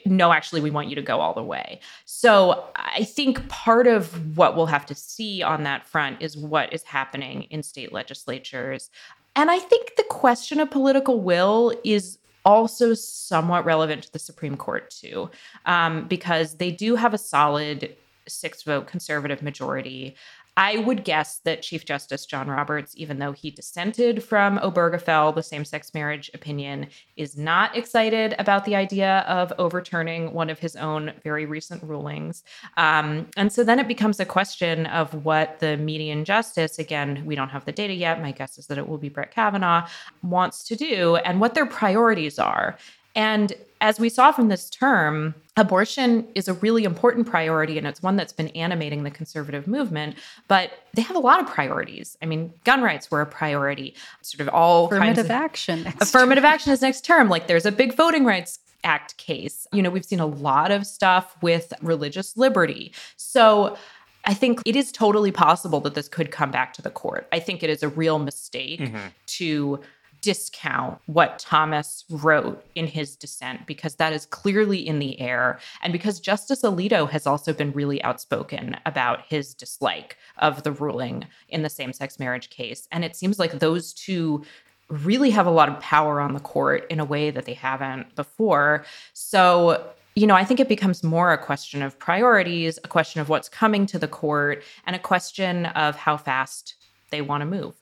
[0.07, 1.79] no, actually, we want you to go all the way.
[2.07, 6.73] So I think part of what we'll have to see on that front is what
[6.73, 8.91] is happening in state legislatures.
[9.37, 14.57] And I think the question of political will is also somewhat relevant to the Supreme
[14.57, 15.31] Court, too,
[15.67, 17.95] um, because they do have a solid
[18.29, 20.17] six vote conservative majority.
[20.55, 25.43] I would guess that Chief Justice John Roberts, even though he dissented from Obergefell, the
[25.43, 30.77] same sex marriage opinion, is not excited about the idea of overturning one of his
[30.77, 32.45] own very recent rulings.
[32.77, 37.35] Um, and so then it becomes a question of what the median justice, again, we
[37.35, 38.21] don't have the data yet.
[38.21, 39.89] My guess is that it will be Brett Kavanaugh,
[40.23, 42.77] wants to do and what their priorities are.
[43.15, 43.53] And
[43.83, 48.15] as we saw from this term, abortion is a really important priority and it's one
[48.15, 50.15] that's been animating the conservative movement,
[50.47, 52.17] but they have a lot of priorities.
[52.23, 55.87] I mean, gun rights were a priority, sort of all affirmative kinds of action.
[56.01, 56.53] affirmative term.
[56.53, 57.29] action is next term.
[57.29, 59.67] Like there's a big voting rights act case.
[59.73, 62.95] You know, we've seen a lot of stuff with religious liberty.
[63.17, 63.77] So
[64.25, 67.27] I think it is totally possible that this could come back to the court.
[67.33, 69.09] I think it is a real mistake mm-hmm.
[69.27, 69.81] to
[70.23, 75.59] discount what Thomas wrote in his dissent because that is clearly in the air.
[75.83, 81.27] And because Justice Alito has also been really outspoken about his dislike of the ruling
[81.49, 82.89] in the same sex marriage case.
[82.93, 84.45] And it seems like those two
[84.89, 88.15] really have a lot of power on the court in a way that they haven't
[88.15, 88.85] before.
[89.13, 93.31] So you know, I think it becomes more a question of priorities, a question of
[93.31, 96.75] what's coming to the court, and a question of how fast
[97.11, 97.82] they want to move.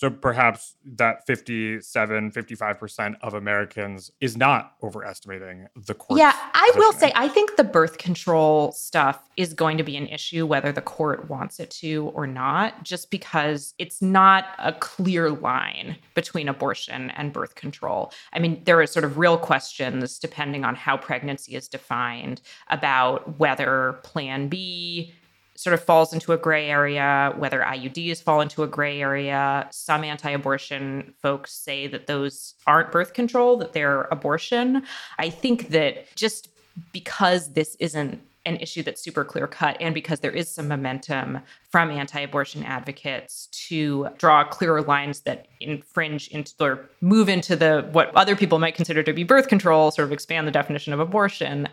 [0.00, 6.18] So perhaps that 57, 55% of Americans is not overestimating the court.
[6.18, 10.06] Yeah, I will say, I think the birth control stuff is going to be an
[10.06, 15.28] issue, whether the court wants it to or not, just because it's not a clear
[15.28, 18.10] line between abortion and birth control.
[18.32, 23.38] I mean, there are sort of real questions, depending on how pregnancy is defined, about
[23.38, 25.12] whether Plan B
[25.60, 29.68] sort of falls into a gray area, whether IUDs fall into a gray area.
[29.70, 34.82] Some anti abortion folks say that those aren't birth control, that they're abortion.
[35.18, 36.48] I think that just
[36.92, 41.40] because this isn't an issue that's super clear cut and because there is some momentum
[41.68, 48.14] from anti-abortion advocates to draw clearer lines that infringe into or move into the what
[48.16, 51.68] other people might consider to be birth control sort of expand the definition of abortion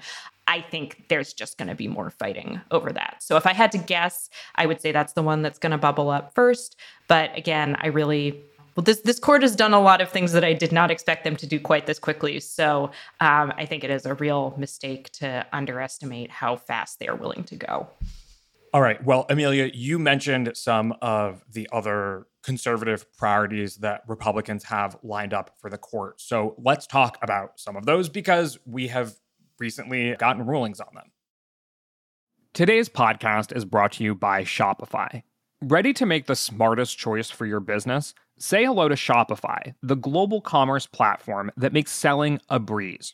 [0.47, 3.17] I think there's just going to be more fighting over that.
[3.19, 5.77] So if I had to guess, I would say that's the one that's going to
[5.77, 6.77] bubble up first.
[7.07, 8.41] But again, I really
[8.77, 11.23] well, this this court has done a lot of things that I did not expect
[11.23, 12.39] them to do quite this quickly.
[12.39, 17.15] So um, I think it is a real mistake to underestimate how fast they are
[17.15, 17.89] willing to go.
[18.73, 19.03] All right.
[19.03, 25.55] Well, Amelia, you mentioned some of the other conservative priorities that Republicans have lined up
[25.59, 26.21] for the court.
[26.21, 29.15] So let's talk about some of those because we have
[29.59, 31.11] recently gotten rulings on them.
[32.53, 35.23] Today's podcast is brought to you by Shopify.
[35.61, 38.13] Ready to make the smartest choice for your business?
[38.39, 43.13] Say hello to Shopify, the global commerce platform that makes selling a breeze.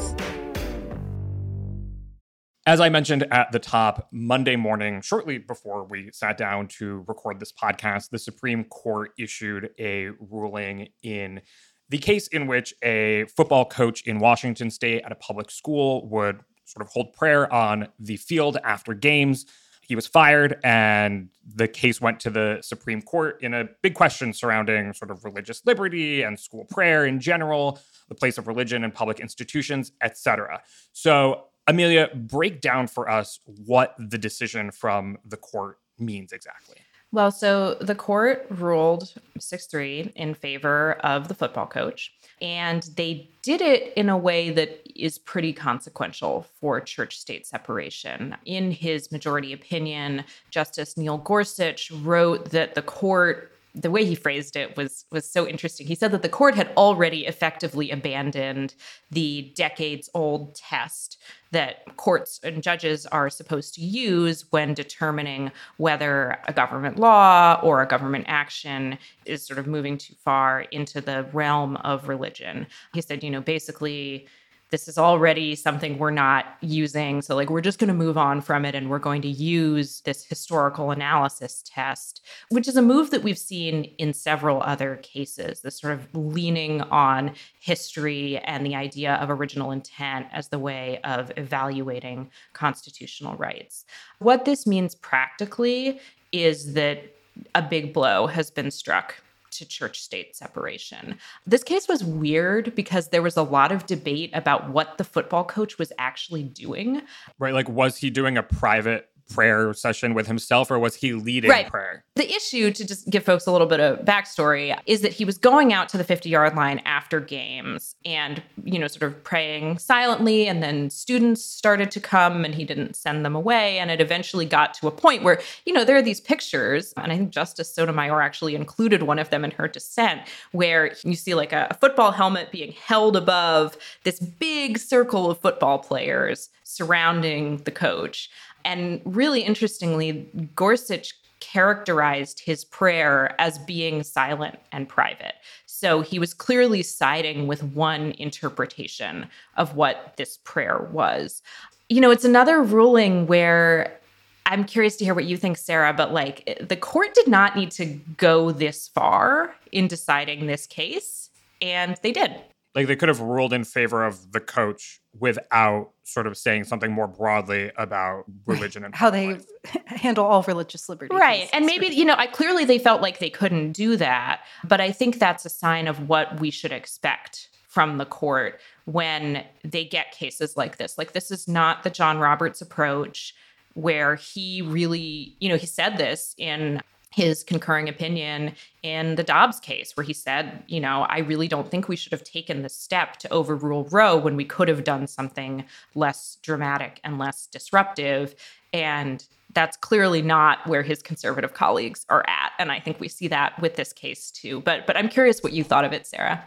[2.71, 7.37] As I mentioned at the top, Monday morning, shortly before we sat down to record
[7.37, 11.41] this podcast, the Supreme Court issued a ruling in
[11.89, 16.39] the case in which a football coach in Washington state at a public school would
[16.63, 19.45] sort of hold prayer on the field after games.
[19.81, 24.31] He was fired, and the case went to the Supreme Court in a big question
[24.31, 28.91] surrounding sort of religious liberty and school prayer in general, the place of religion in
[28.91, 30.61] public institutions, etc.
[30.93, 36.77] So Amelia, break down for us what the decision from the court means exactly.
[37.13, 43.29] Well, so the court ruled 6 3 in favor of the football coach, and they
[43.41, 48.37] did it in a way that is pretty consequential for church state separation.
[48.45, 54.55] In his majority opinion, Justice Neil Gorsuch wrote that the court the way he phrased
[54.55, 55.87] it was was so interesting.
[55.87, 58.75] He said that the court had already effectively abandoned
[59.11, 61.17] the decades old test
[61.51, 67.81] that courts and judges are supposed to use when determining whether a government law or
[67.81, 72.67] a government action is sort of moving too far into the realm of religion.
[72.93, 74.27] He said, you know, basically
[74.71, 77.21] this is already something we're not using.
[77.21, 80.01] So, like, we're just going to move on from it and we're going to use
[80.01, 85.61] this historical analysis test, which is a move that we've seen in several other cases,
[85.61, 90.99] this sort of leaning on history and the idea of original intent as the way
[91.03, 93.85] of evaluating constitutional rights.
[94.19, 95.99] What this means practically
[96.31, 97.13] is that
[97.55, 99.21] a big blow has been struck
[99.51, 101.17] to church state separation.
[101.45, 105.43] This case was weird because there was a lot of debate about what the football
[105.43, 107.01] coach was actually doing.
[107.37, 107.53] Right.
[107.53, 111.69] Like, was he doing a private prayer session with himself or was he leading right.
[111.69, 112.03] prayer?
[112.15, 115.37] The issue, to just give folks a little bit of backstory, is that he was
[115.37, 119.79] going out to the 50 yard line after games and, you know, sort of praying
[119.79, 120.47] silently.
[120.47, 123.79] And then students started to come and he didn't send them away.
[123.79, 127.11] And it eventually got to a point where, you know, there are these pictures, and
[127.11, 130.21] I think Justice Sotomayor actually included one of them in her dissent,
[130.51, 135.39] where you see like a, a football helmet being held above this big circle of
[135.39, 138.29] football players surrounding the coach.
[138.65, 145.33] And really interestingly, Gorsuch characterized his prayer as being silent and private.
[145.65, 151.41] So he was clearly siding with one interpretation of what this prayer was.
[151.89, 153.99] You know, it's another ruling where
[154.45, 157.71] I'm curious to hear what you think, Sarah, but like the court did not need
[157.71, 157.85] to
[158.17, 161.29] go this far in deciding this case,
[161.61, 162.35] and they did
[162.73, 166.91] like they could have ruled in favor of the coach without sort of saying something
[166.91, 169.45] more broadly about religion and how they life.
[169.87, 171.13] handle all religious liberty.
[171.15, 171.49] Right.
[171.53, 174.91] And maybe, you know, I clearly they felt like they couldn't do that, but I
[174.91, 180.11] think that's a sign of what we should expect from the court when they get
[180.11, 180.97] cases like this.
[180.97, 183.33] Like this is not the John Roberts approach
[183.73, 186.81] where he really, you know, he said this in
[187.11, 188.53] his concurring opinion
[188.83, 192.13] in the Dobbs case, where he said, you know, I really don't think we should
[192.13, 197.01] have taken the step to overrule Roe when we could have done something less dramatic
[197.03, 198.33] and less disruptive.
[198.73, 202.53] And that's clearly not where his conservative colleagues are at.
[202.57, 204.61] And I think we see that with this case too.
[204.61, 206.43] But but I'm curious what you thought of it, Sarah.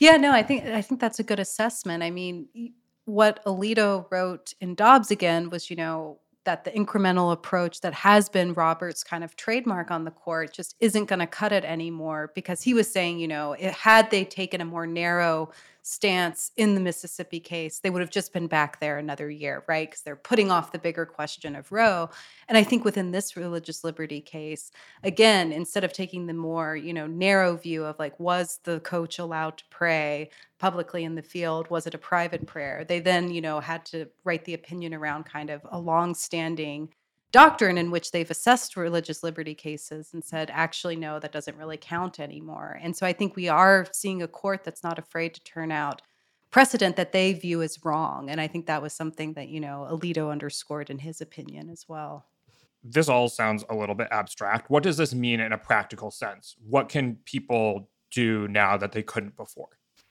[0.00, 2.02] Yeah, no, I think I think that's a good assessment.
[2.02, 2.48] I mean,
[3.04, 8.28] what Alito wrote in Dobbs again was, you know, that the incremental approach that has
[8.28, 12.30] been Robert's kind of trademark on the court just isn't going to cut it anymore
[12.34, 15.50] because he was saying, you know, it, had they taken a more narrow
[15.86, 19.90] stance in the Mississippi case, they would have just been back there another year, right?
[19.90, 22.08] Because they're putting off the bigger question of Roe.
[22.48, 24.72] And I think within this religious liberty case,
[25.02, 29.18] again, instead of taking the more, you know, narrow view of like, was the coach
[29.18, 31.68] allowed to pray publicly in the field?
[31.68, 32.86] Was it a private prayer?
[32.88, 36.94] They then, you know, had to write the opinion around kind of a long-standing
[37.34, 41.76] doctrine in which they've assessed religious liberty cases and said, actually, no, that doesn't really
[41.76, 42.78] count anymore.
[42.80, 46.00] And so I think we are seeing a court that's not afraid to turn out
[46.52, 48.30] precedent that they view as wrong.
[48.30, 51.86] And I think that was something that, you know, Alito underscored in his opinion as
[51.88, 52.24] well.
[52.84, 54.70] This all sounds a little bit abstract.
[54.70, 56.54] What does this mean in a practical sense?
[56.64, 59.70] What can people do now that they couldn't before?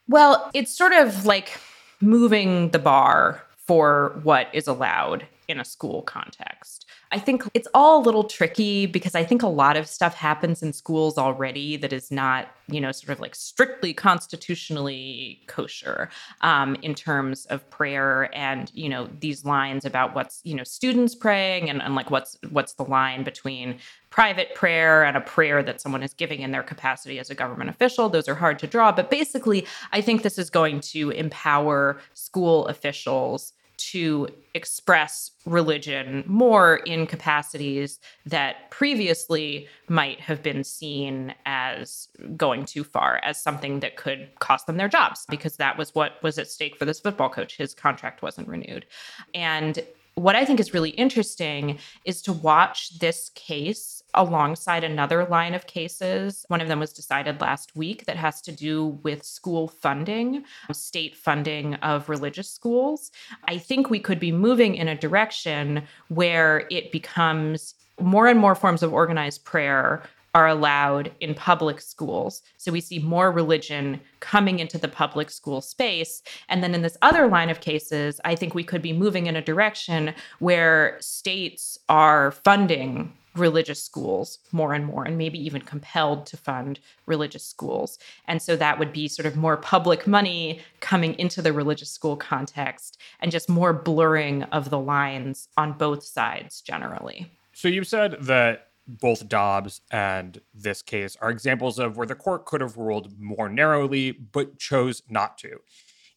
[0.10, 1.58] Well, it's sort of like
[2.02, 6.86] moving the bar for what is allowed in a school context.
[7.12, 10.64] I think it's all a little tricky because I think a lot of stuff happens
[10.64, 16.10] in schools already that is not, you know, sort of like strictly constitutionally kosher
[16.41, 21.14] um, in terms of prayer and, you know, these lines about what's, you know, students
[21.14, 23.78] praying and, and like what's what's the line between
[24.10, 27.70] private prayer and a prayer that someone is giving in their capacity as a government
[27.70, 28.10] official.
[28.10, 28.91] Those are hard to draw.
[28.91, 33.54] But basically, I think this is going to empower school officials
[33.94, 42.84] to express religion more in capacities that previously might have been seen as going too
[42.84, 46.48] far, as something that could cost them their jobs, because that was what was at
[46.48, 47.56] stake for this football coach.
[47.56, 48.88] His contract wasn't renewed.
[49.36, 49.80] And
[50.16, 55.66] what I think is really interesting is to watch this case alongside another line of
[55.66, 56.45] cases.
[56.49, 61.16] One of them was decided last week that has to do with school funding, state
[61.16, 63.11] funding of religious schools.
[63.47, 68.55] I think we could be moving in a direction where it becomes more and more
[68.55, 70.03] forms of organized prayer
[70.34, 72.42] are allowed in public schools.
[72.58, 76.24] So we see more religion coming into the public school space.
[76.50, 79.36] And then in this other line of cases, I think we could be moving in
[79.36, 86.26] a direction where states are funding religious schools more and more, and maybe even compelled
[86.28, 87.98] to fund religious schools.
[88.28, 92.16] And so that would be sort of more public money coming into the religious school
[92.16, 97.32] context and just more blurring of the lines on both sides generally.
[97.54, 102.46] So you said that both Dobbs and this case are examples of where the court
[102.46, 105.60] could have ruled more narrowly, but chose not to.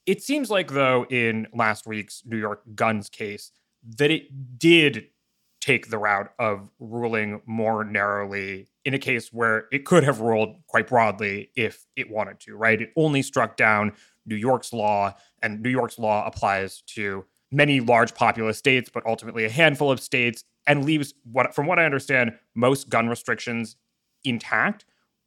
[0.06, 3.50] It seems like, though, in last week's New York guns case,
[3.98, 5.08] that it did
[5.60, 10.56] take the route of ruling more narrowly in a case where it could have ruled
[10.68, 12.82] quite broadly if it wanted to, right?
[12.82, 13.92] It only struck down
[14.24, 19.44] New York's law, and New York's law applies to many large populous states, but ultimately
[19.44, 23.76] a handful of states, and leaves what, from what I understand, most gun restrictions
[24.24, 24.84] intact.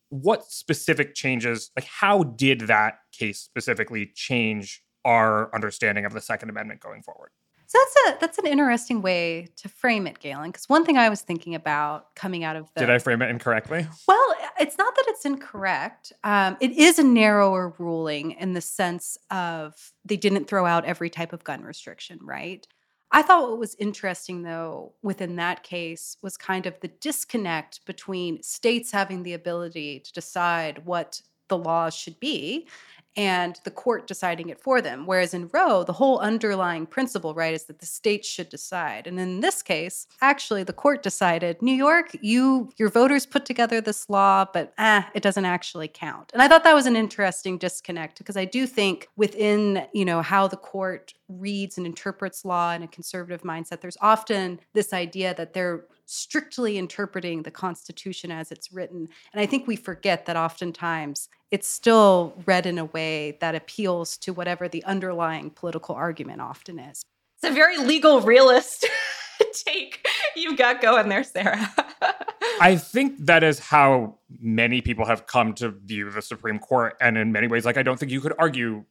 [0.10, 6.50] What specific changes, like how did that case specifically change our understanding of the Second
[6.50, 7.30] Amendment going forward?
[7.70, 10.50] So that's a that's an interesting way to frame it, Galen.
[10.50, 13.30] Because one thing I was thinking about coming out of the did I frame it
[13.30, 13.86] incorrectly?
[14.08, 16.12] Well, it's not that it's incorrect.
[16.24, 21.12] Um, it is a narrower ruling in the sense of they didn't throw out every
[21.12, 22.68] type of gun restriction, right?
[23.12, 28.42] I thought what was interesting, though, within that case was kind of the disconnect between
[28.42, 32.68] states having the ability to decide what the laws should be
[33.16, 35.06] and the court deciding it for them.
[35.06, 39.08] Whereas in Roe, the whole underlying principle, right, is that the states should decide.
[39.08, 43.82] And in this case, actually the court decided, New York, you your voters put together
[43.82, 46.32] this law, but eh, it doesn't actually count.
[46.34, 50.22] And I thought that was an interesting disconnect because I do think within, you know,
[50.22, 55.34] how the court reads and interprets law in a conservative mindset, there's often this idea
[55.36, 59.08] that they're strictly interpreting the Constitution as it's written.
[59.32, 64.18] And I think we forget that oftentimes it's still read in a way that appeals
[64.18, 67.04] to whatever the underlying political argument often is.
[67.42, 68.86] It's a very legal realist
[69.66, 71.70] take you've got going there, Sarah.
[72.62, 76.96] I think that is how many people have come to view the Supreme Court.
[77.00, 78.86] And in many ways, like, I don't think you could argue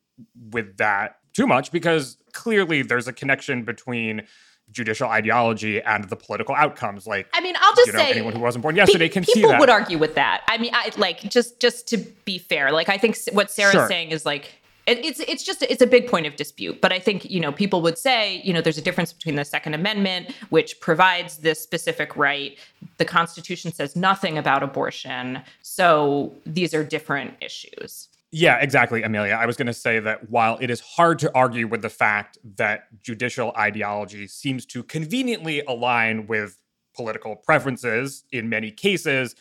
[0.51, 4.23] with that too much because clearly there's a connection between
[4.73, 7.07] judicial ideology and the political outcomes.
[7.07, 9.25] Like, I mean, I'll just you know, say anyone who wasn't born yesterday pe- can
[9.25, 9.47] see that.
[9.47, 10.43] People would argue with that.
[10.49, 12.71] I mean, I like just just to be fair.
[12.73, 13.89] Like, I think what Sarah's Sure.
[13.89, 14.53] saying is like.
[14.87, 17.53] it- It's it's just it's a big point of dispute, but I think you know
[17.53, 21.61] people would say you know there's a difference between the Second Amendment, which provides this
[21.61, 22.57] specific right.
[22.97, 28.09] The Constitution says nothing about abortion, so these are different issues.
[28.31, 29.35] Yeah, exactly, Amelia.
[29.35, 32.37] I was going to say that while it is hard to argue with the fact
[32.57, 36.59] that judicial ideology seems to conveniently align with
[36.95, 39.35] political preferences in many cases,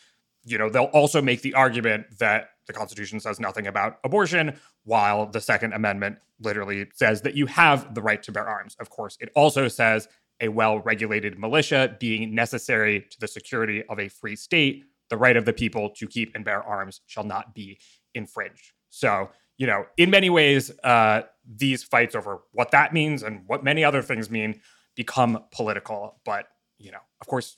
[0.46, 5.26] you know, they'll also make the argument that the Constitution says nothing about abortion, while
[5.26, 8.78] the Second Amendment literally says that you have the right to bear arms.
[8.80, 10.08] Of course, it also says
[10.40, 15.38] a well regulated militia being necessary to the security of a free state, the right
[15.38, 17.80] of the people to keep and bear arms shall not be
[18.14, 18.74] infringed.
[18.90, 23.64] So, you know, in many ways, uh, these fights over what that means and what
[23.64, 24.62] many other things mean
[24.96, 26.20] become political.
[26.26, 26.46] But,
[26.78, 27.58] you know, of course,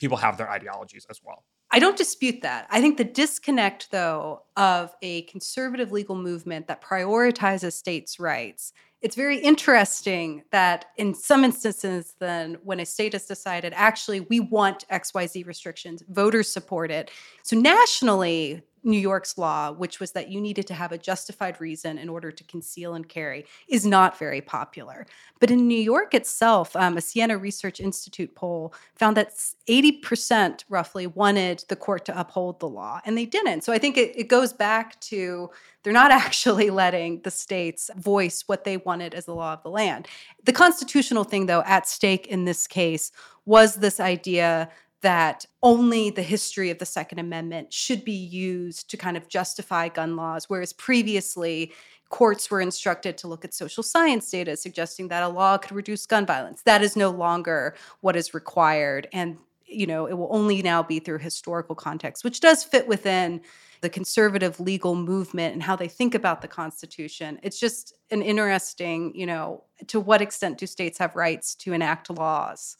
[0.00, 1.44] people have their ideologies as well.
[1.72, 2.66] I don't dispute that.
[2.68, 8.72] I think the disconnect, though, of a conservative legal movement that prioritizes states' rights,
[9.02, 14.40] it's very interesting that in some instances, then when a state has decided, actually, we
[14.40, 17.10] want XYZ restrictions, voters support it.
[17.42, 21.98] So nationally, New York's law, which was that you needed to have a justified reason
[21.98, 25.06] in order to conceal and carry, is not very popular.
[25.38, 29.30] But in New York itself, um, a Siena Research Institute poll found that
[29.68, 33.62] 80% roughly wanted the court to uphold the law, and they didn't.
[33.62, 35.50] So I think it, it goes back to
[35.82, 39.70] they're not actually letting the states voice what they wanted as the law of the
[39.70, 40.08] land.
[40.44, 43.12] The constitutional thing, though, at stake in this case
[43.46, 44.70] was this idea
[45.02, 49.88] that only the history of the Second Amendment should be used to kind of justify
[49.88, 51.72] gun laws, whereas previously
[52.10, 56.06] courts were instructed to look at social science data suggesting that a law could reduce
[56.06, 56.62] gun violence.
[56.62, 59.08] That is no longer what is required.
[59.12, 59.38] And
[59.70, 63.40] you know, it will only now be through historical context, which does fit within
[63.80, 67.38] the conservative legal movement and how they think about the Constitution.
[67.42, 72.10] It's just an interesting, you know, to what extent do states have rights to enact
[72.10, 72.76] laws?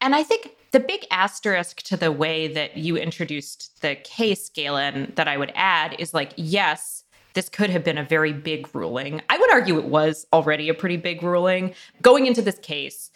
[0.00, 5.10] And I think the big asterisk to the way that you introduced the case, Galen,
[5.16, 7.02] that I would add is like, yes,
[7.32, 9.22] this could have been a very big ruling.
[9.30, 11.72] I would argue it was already a pretty big ruling.
[12.02, 13.10] Going into this case,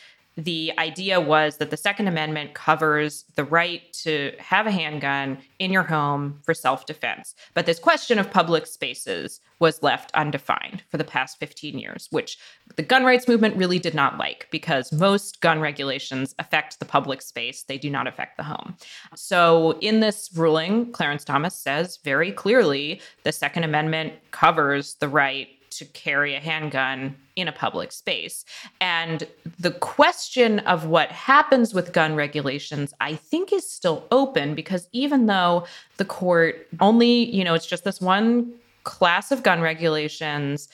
[0.45, 5.73] the idea was that the Second Amendment covers the right to have a handgun in
[5.73, 7.35] your home for self defense.
[7.55, 12.39] But this question of public spaces was left undefined for the past 15 years, which
[12.77, 17.21] the gun rights movement really did not like because most gun regulations affect the public
[17.21, 18.77] space, they do not affect the home.
[19.15, 25.49] So, in this ruling, Clarence Thomas says very clearly the Second Amendment covers the right
[25.71, 28.45] to carry a handgun in a public space.
[28.81, 29.27] And
[29.59, 35.27] the question of what happens with gun regulations, I think, is still open because even
[35.27, 35.67] though
[35.97, 38.53] the court only, you know, it's just this one
[38.85, 40.69] class of gun regulations.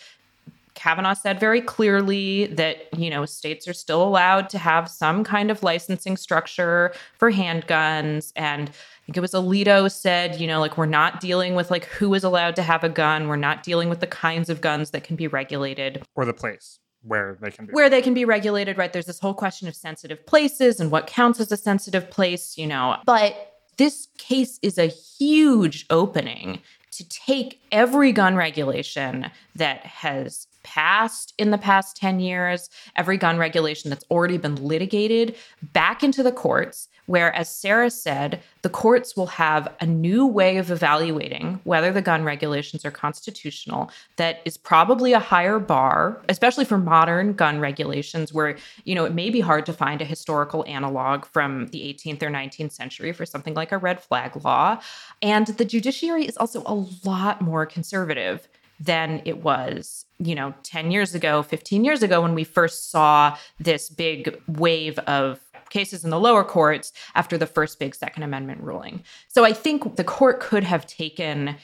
[0.74, 5.50] Kavanaugh said very clearly that, you know, states are still allowed to have some kind
[5.50, 8.32] of licensing structure for handguns.
[8.36, 8.70] And
[9.06, 12.24] think it was Alito said, you know, like we're not dealing with like who is
[12.24, 13.28] allowed to have a gun.
[13.28, 16.02] We're not dealing with the kinds of guns that can be regulated.
[16.16, 18.92] Or the place where they can be where they can be regulated, right?
[18.92, 22.66] There's this whole question of sensitive places and what counts as a sensitive place, you
[22.66, 22.96] know.
[23.06, 31.32] But this case is a huge opening to take every gun regulation that has passed
[31.38, 36.32] in the past 10 years, every gun regulation that's already been litigated back into the
[36.32, 41.92] courts, where, as Sarah said, the courts will have a new way of evaluating whether
[41.92, 47.60] the gun regulations are constitutional that is probably a higher bar, especially for modern gun
[47.60, 51.80] regulations, where, you know, it may be hard to find a historical analog from the
[51.80, 54.80] 18th or 19th century for something like a red flag law.
[55.22, 58.48] And the judiciary is also a lot more conservative
[58.78, 63.36] than it was, you know, 10 years ago, 15 years ago, when we first saw
[63.58, 65.40] this big wave of
[65.70, 69.02] cases in the lower courts after the first big Second Amendment ruling.
[69.28, 71.56] So I think the court could have taken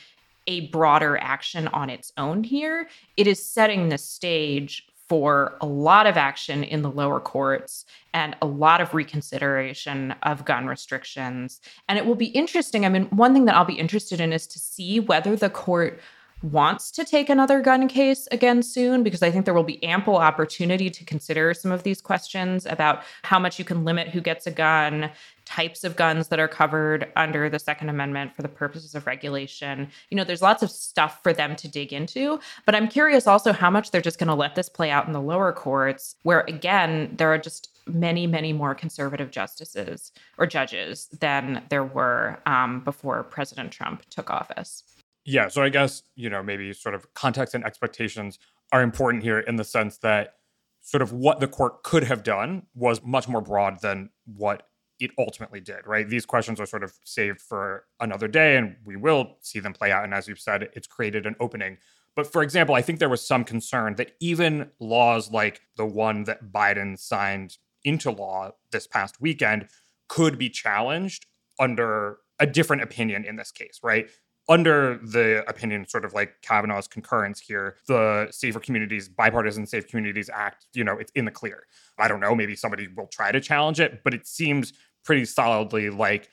[0.47, 2.89] a broader action on its own here.
[3.17, 7.85] It is setting the stage for a lot of action in the lower courts
[8.15, 11.61] and a lot of reconsideration of gun restrictions.
[11.89, 12.87] And it will be interesting.
[12.87, 16.01] I mean, one thing that I'll be interested in is to see whether the court
[16.43, 20.17] wants to take another gun case again soon because I think there will be ample
[20.17, 24.47] opportunity to consider some of these questions about how much you can limit who gets
[24.47, 25.11] a gun,
[25.45, 29.89] types of guns that are covered under the Second Amendment for the purposes of regulation.
[30.11, 33.53] You know, there's lots of stuff for them to dig into, but I'm curious also
[33.53, 36.41] how much they're just going to let this play out in the lower courts, where
[36.49, 42.81] again, there are just many, many more conservative justices or judges than there were um,
[42.81, 44.85] before President Trump took office.
[45.25, 45.49] Yeah.
[45.49, 48.39] So I guess, you know, maybe sort of context and expectations
[48.73, 50.35] are important here in the sense that
[50.81, 54.65] sort of what the court could have done was much more broad than what
[54.99, 56.09] it ultimately did, right?
[56.09, 59.93] These questions are sort of saved for another day and we will see them play
[59.93, 60.05] out.
[60.05, 61.79] And as you've said, it's created an opening.
[62.15, 66.25] But for example, I think there was some concern that even laws like the one
[66.25, 69.69] that Biden signed into law this past weekend
[70.09, 71.27] could be challenged
[71.59, 74.09] under a different opinion in this case, right?
[74.53, 80.29] Under the opinion, sort of like Kavanaugh's concurrence here, the Safer Communities, Bipartisan Safe Communities
[80.31, 81.63] Act, you know, it's in the clear.
[81.99, 84.75] I don't know, maybe somebody will try to challenge it, but it seems
[85.05, 86.29] pretty solidly like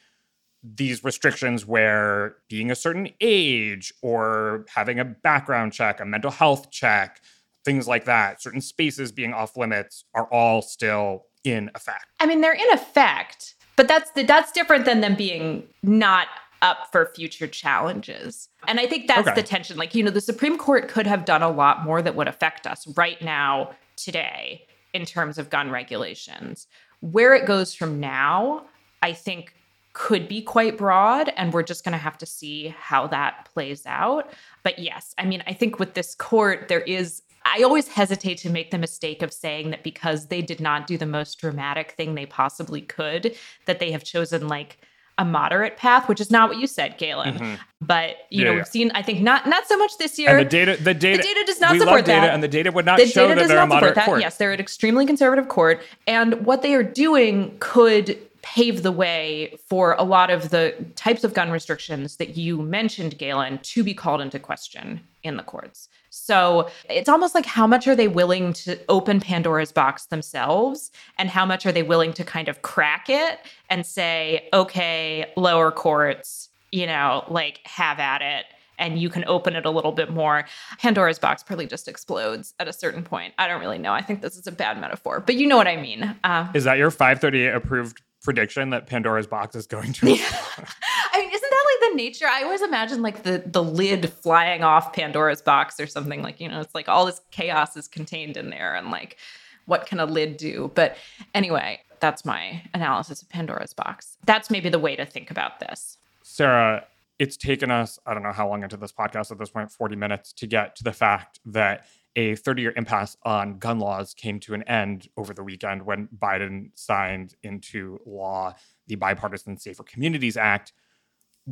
[0.62, 6.70] these restrictions where being a certain age or having a background check, a mental health
[6.72, 7.22] check,
[7.64, 12.06] things like that, certain spaces being off limits are all still in effect.
[12.20, 16.28] I mean, they're in effect, but that's that's different than them being not
[16.62, 18.50] up for future challenges.
[18.68, 19.36] And I think that's okay.
[19.36, 19.78] the tension.
[19.78, 22.68] Like, you know, the Supreme Court could have done a lot more that would affect
[22.68, 26.68] us right now, today, in terms of gun regulations.
[27.02, 28.66] Where it goes from now,
[29.02, 29.54] I think
[29.94, 31.32] could be quite broad.
[31.36, 34.32] And we're just going to have to see how that plays out.
[34.64, 38.50] But yes, I mean, I think with this court, there is I always hesitate to
[38.50, 42.14] make the mistake of saying that because they did not do the most dramatic thing
[42.14, 43.36] they possibly could,
[43.66, 44.78] that they have chosen like
[45.20, 47.36] a moderate path, which is not what you said, Galen.
[47.36, 47.56] Mm-hmm.
[47.82, 50.38] But you yeah, know, we've seen I think not not so much this year.
[50.38, 52.72] And the data, the data, the data does not support data, that, and the data
[52.72, 54.06] would not the show that they're a moderate that.
[54.06, 54.22] court.
[54.22, 59.58] Yes, they're an extremely conservative court, and what they are doing could pave the way
[59.68, 63.94] for a lot of the types of gun restrictions that you mentioned, Galen, to be
[63.94, 65.90] called into question in the courts.
[66.10, 71.30] So it's almost like how much are they willing to open Pandora's box themselves and
[71.30, 73.40] how much are they willing to kind of crack it
[73.70, 78.46] and say, okay, lower courts, you know, like have at it
[78.80, 80.46] and you can open it a little bit more.
[80.80, 83.34] Pandora's box probably just explodes at a certain point.
[83.38, 83.94] I don't really know.
[83.94, 86.16] I think this is a bad metaphor, but you know what I mean.
[86.24, 90.12] Uh, is that your 538 approved prediction that Pandora's box is going to?
[90.12, 90.26] Yeah.
[91.14, 91.39] I mean, isn't that like
[91.80, 92.26] the nature?
[92.28, 96.50] I always imagine like the the lid flying off Pandora's box or something like you
[96.50, 99.18] know, it's like all this chaos is contained in there, and like
[99.66, 100.72] what can a lid do?
[100.74, 100.98] But
[101.34, 104.18] anyway, that's my analysis of Pandora's box.
[104.26, 105.98] That's maybe the way to think about this.
[106.24, 106.86] Sarah,
[107.20, 109.96] it's taken us, I don't know how long into this podcast at this point, 40
[109.96, 114.40] minutes to get to the fact that a 30 year impasse on gun laws came
[114.42, 118.56] to an end over the weekend when Biden signed into law
[118.88, 120.74] the Bipartisan Safer Communities Act.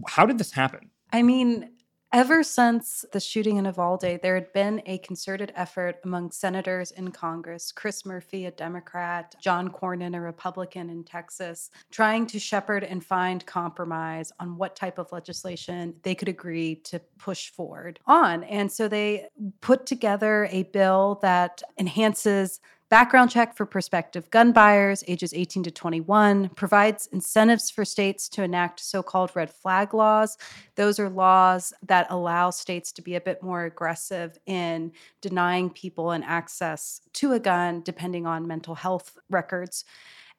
[0.08, 0.92] How did this happen?
[1.12, 1.70] I mean,
[2.14, 7.12] Ever since the shooting in Uvalde, there had been a concerted effort among senators in
[7.12, 13.04] Congress, Chris Murphy, a Democrat, John Cornyn, a Republican in Texas, trying to shepherd and
[13.04, 18.46] find compromise on what type of legislation they could agree to push forward on.
[18.46, 19.28] And so they
[19.60, 25.72] put together a bill that enhances background check for prospective gun buyers ages 18 to
[25.72, 30.38] 21, provides incentives for states to enact so called red flag laws.
[30.76, 36.12] Those are laws that allow states to be a bit more aggressive in denying people
[36.12, 39.84] an access to a gun depending on mental health records.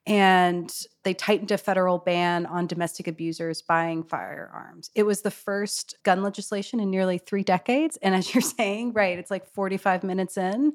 [0.07, 4.91] And they tightened a federal ban on domestic abusers buying firearms.
[4.95, 7.99] It was the first gun legislation in nearly three decades.
[7.99, 10.73] And as you're saying, right, it's like 45 minutes in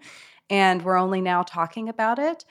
[0.50, 2.46] and we're only now talking about it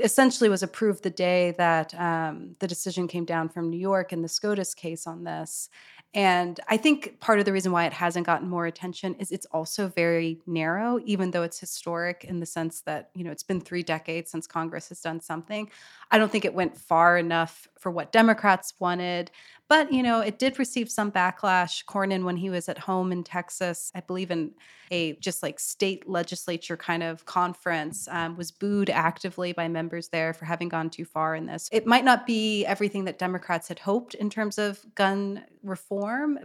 [0.00, 4.22] essentially was approved the day that um, the decision came down from New York in
[4.22, 5.68] the SCOTUS case on this.
[6.14, 9.46] And I think part of the reason why it hasn't gotten more attention is it's
[9.46, 13.60] also very narrow, even though it's historic in the sense that, you know, it's been
[13.60, 15.70] three decades since Congress has done something.
[16.10, 19.30] I don't think it went far enough for what Democrats wanted.
[19.68, 21.84] But, you know, it did receive some backlash.
[21.84, 24.52] Cornyn, when he was at home in Texas, I believe in
[24.90, 30.32] a just like state legislature kind of conference, um, was booed actively by members there
[30.32, 31.68] for having gone too far in this.
[31.70, 35.97] It might not be everything that Democrats had hoped in terms of gun reform,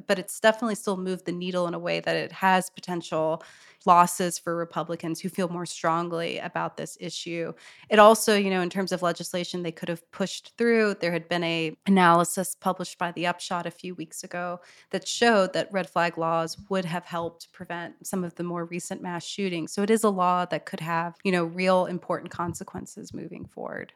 [0.08, 3.44] but it's definitely still moved the needle in a way that it has potential
[3.86, 7.54] losses for Republicans who feel more strongly about this issue.
[7.90, 11.28] It also, you know, in terms of legislation they could have pushed through, there had
[11.28, 14.60] been a analysis published by the Upshot a few weeks ago
[14.92, 19.02] that showed that red flag laws would have helped prevent some of the more recent
[19.02, 19.74] mass shootings.
[19.74, 23.94] So it is a law that could have, you know, real important consequences moving forward.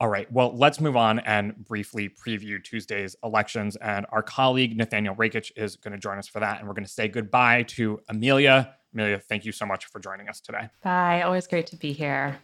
[0.00, 0.30] All right.
[0.30, 3.76] Well, let's move on and briefly preview Tuesday's elections.
[3.76, 6.58] And our colleague Nathaniel Rakich is going to join us for that.
[6.58, 8.74] And we're going to say goodbye to Amelia.
[8.92, 10.68] Amelia, thank you so much for joining us today.
[10.82, 11.22] Bye.
[11.22, 12.38] Always great to be here.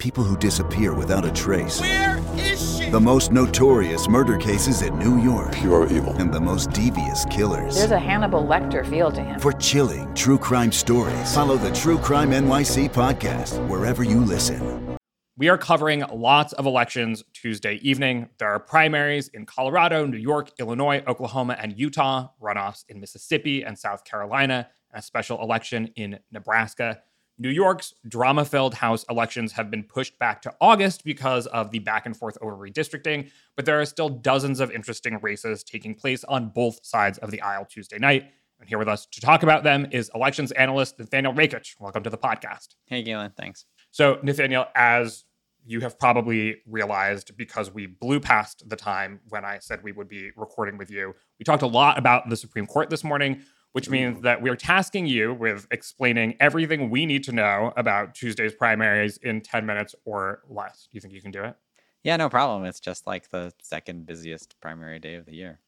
[0.00, 1.80] People who disappear without a trace.
[1.80, 2.90] Where is she?
[2.90, 5.52] The most notorious murder cases in New York.
[5.52, 6.14] Pure evil.
[6.14, 7.76] And the most devious killers.
[7.76, 9.38] There's a Hannibal Lecter feel to him.
[9.38, 14.93] For chilling true crime stories, follow the True Crime NYC podcast wherever you listen.
[15.36, 18.28] We are covering lots of elections Tuesday evening.
[18.38, 23.76] There are primaries in Colorado, New York, Illinois, Oklahoma, and Utah, runoffs in Mississippi and
[23.76, 27.02] South Carolina, and a special election in Nebraska.
[27.36, 31.80] New York's drama filled House elections have been pushed back to August because of the
[31.80, 36.22] back and forth over redistricting, but there are still dozens of interesting races taking place
[36.22, 38.30] on both sides of the aisle Tuesday night.
[38.60, 41.74] And here with us to talk about them is elections analyst Nathaniel Rakich.
[41.80, 42.76] Welcome to the podcast.
[42.86, 43.32] Hey, Galen.
[43.36, 43.66] Thanks.
[43.94, 45.24] So, Nathaniel, as
[45.64, 50.08] you have probably realized because we blew past the time when I said we would
[50.08, 53.88] be recording with you, we talked a lot about the Supreme Court this morning, which
[53.88, 54.22] means mm.
[54.22, 59.40] that we're tasking you with explaining everything we need to know about Tuesday's primaries in
[59.42, 60.88] 10 minutes or less.
[60.90, 61.54] Do you think you can do it?
[62.02, 62.64] Yeah, no problem.
[62.64, 65.60] It's just like the second busiest primary day of the year.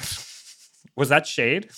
[0.96, 1.68] Was that shade?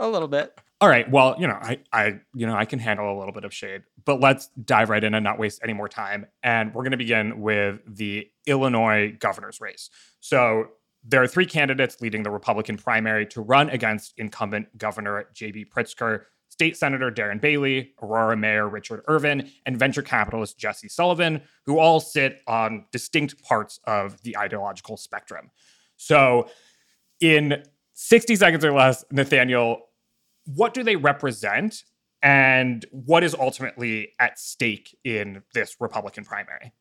[0.00, 0.58] A little bit.
[0.80, 1.10] All right.
[1.10, 3.82] Well, you know, I, I, you know, I can handle a little bit of shade,
[4.04, 6.26] but let's dive right in and not waste any more time.
[6.42, 9.88] And we're going to begin with the Illinois governor's race.
[10.20, 10.66] So
[11.02, 15.66] there are three candidates leading the Republican primary to run against incumbent Governor J.B.
[15.74, 21.78] Pritzker, State Senator Darren Bailey, Aurora Mayor Richard Irvin, and venture capitalist Jesse Sullivan, who
[21.78, 25.50] all sit on distinct parts of the ideological spectrum.
[25.96, 26.50] So,
[27.20, 27.62] in
[27.94, 29.85] 60 seconds or less, Nathaniel,
[30.46, 31.84] what do they represent
[32.22, 36.72] and what is ultimately at stake in this Republican primary?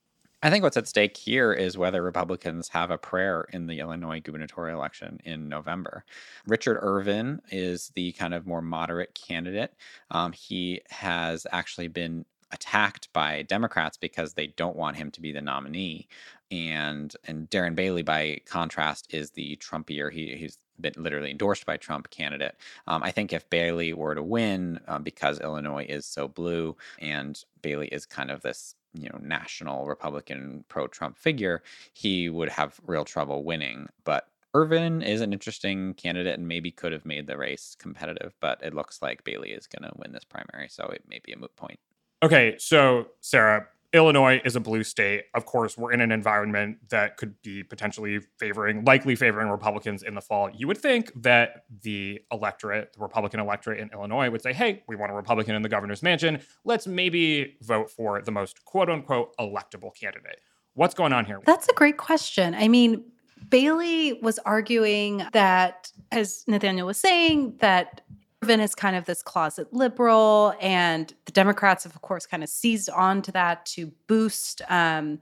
[0.42, 4.22] I think what's at stake here is whether Republicans have a prayer in the Illinois
[4.22, 6.06] gubernatorial election in November.
[6.46, 9.74] Richard Irvin is the kind of more moderate candidate.
[10.12, 12.26] Um, he has actually been
[12.56, 16.08] attacked by Democrats because they don't want him to be the nominee.
[16.50, 20.12] And and Darren Bailey, by contrast, is the Trumpier.
[20.12, 22.56] He, he's been literally endorsed by Trump candidate.
[22.88, 27.42] Um, I think if Bailey were to win, um, because Illinois is so blue and
[27.62, 31.62] Bailey is kind of this you know national Republican pro Trump figure,
[31.94, 33.88] he would have real trouble winning.
[34.06, 38.64] But Irvin is an interesting candidate and maybe could have made the race competitive, but
[38.64, 41.38] it looks like Bailey is going to win this primary, so it may be a
[41.38, 41.78] moot point.
[42.26, 45.26] Okay, so Sarah, Illinois is a blue state.
[45.36, 50.16] Of course, we're in an environment that could be potentially favoring, likely favoring Republicans in
[50.16, 50.50] the fall.
[50.50, 54.96] You would think that the electorate, the Republican electorate in Illinois, would say, hey, we
[54.96, 56.40] want a Republican in the governor's mansion.
[56.64, 60.40] Let's maybe vote for the most quote unquote electable candidate.
[60.74, 61.42] What's going on here?
[61.46, 62.56] That's a great question.
[62.56, 63.06] I mean,
[63.50, 68.02] Bailey was arguing that, as Nathaniel was saying, that
[68.46, 72.50] Irvin is kind of this closet liberal, and the Democrats have, of course, kind of
[72.50, 75.20] seized onto that to boost um,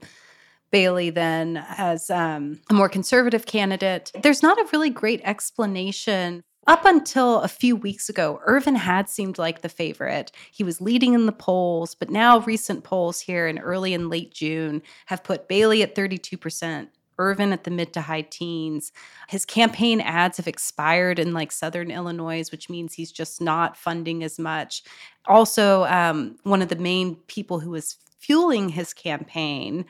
[0.70, 4.12] Bailey then as um, a more conservative candidate.
[4.22, 6.42] There's not a really great explanation.
[6.66, 10.30] Up until a few weeks ago, Irvin had seemed like the favorite.
[10.52, 14.34] He was leading in the polls, but now recent polls here in early and late
[14.34, 16.88] June have put Bailey at 32%,
[17.18, 18.92] Irvin at the mid to high teens.
[19.28, 24.22] His campaign ads have expired in like Southern Illinois, which means he's just not funding
[24.24, 24.82] as much.
[25.26, 29.84] Also, um, one of the main people who was fueling his campaign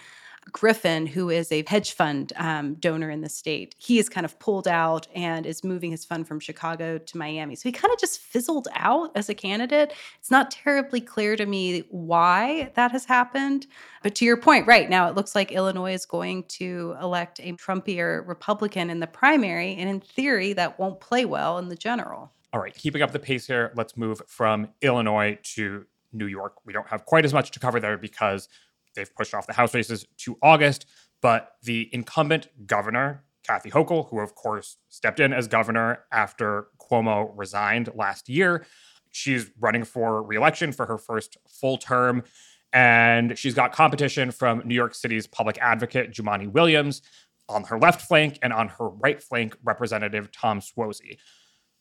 [0.52, 4.38] Griffin, who is a hedge fund um, donor in the state, he is kind of
[4.38, 7.54] pulled out and is moving his fund from Chicago to Miami.
[7.54, 9.92] So he kind of just fizzled out as a candidate.
[10.18, 13.66] It's not terribly clear to me why that has happened.
[14.02, 17.52] But to your point, right now it looks like Illinois is going to elect a
[17.54, 19.74] Trumpier Republican in the primary.
[19.74, 22.32] And in theory, that won't play well in the general.
[22.52, 26.54] All right, keeping up the pace here, let's move from Illinois to New York.
[26.64, 28.48] We don't have quite as much to cover there because
[28.94, 30.86] they've pushed off the House races to August.
[31.22, 37.32] But the incumbent governor, Kathy Hochul, who of course stepped in as governor after Cuomo
[37.34, 38.66] resigned last year,
[39.10, 42.24] she's running for reelection for her first full term.
[42.72, 47.02] And she's got competition from New York City's public advocate, Jumaane Williams,
[47.48, 51.18] on her left flank, and on her right flank, Representative Tom Suozzi.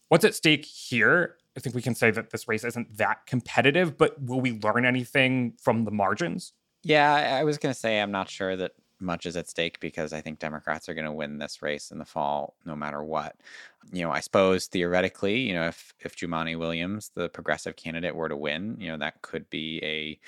[0.09, 1.38] What's at stake here?
[1.57, 4.86] I think we can say that this race isn't that competitive, but will we learn
[4.86, 6.53] anything from the margins?
[6.84, 10.13] Yeah, I was going to say I'm not sure that much is at stake because
[10.13, 13.36] I think Democrats are going to win this race in the fall no matter what.
[13.91, 18.29] You know, I suppose theoretically, you know, if if Jumaane Williams, the progressive candidate, were
[18.29, 20.19] to win, you know, that could be a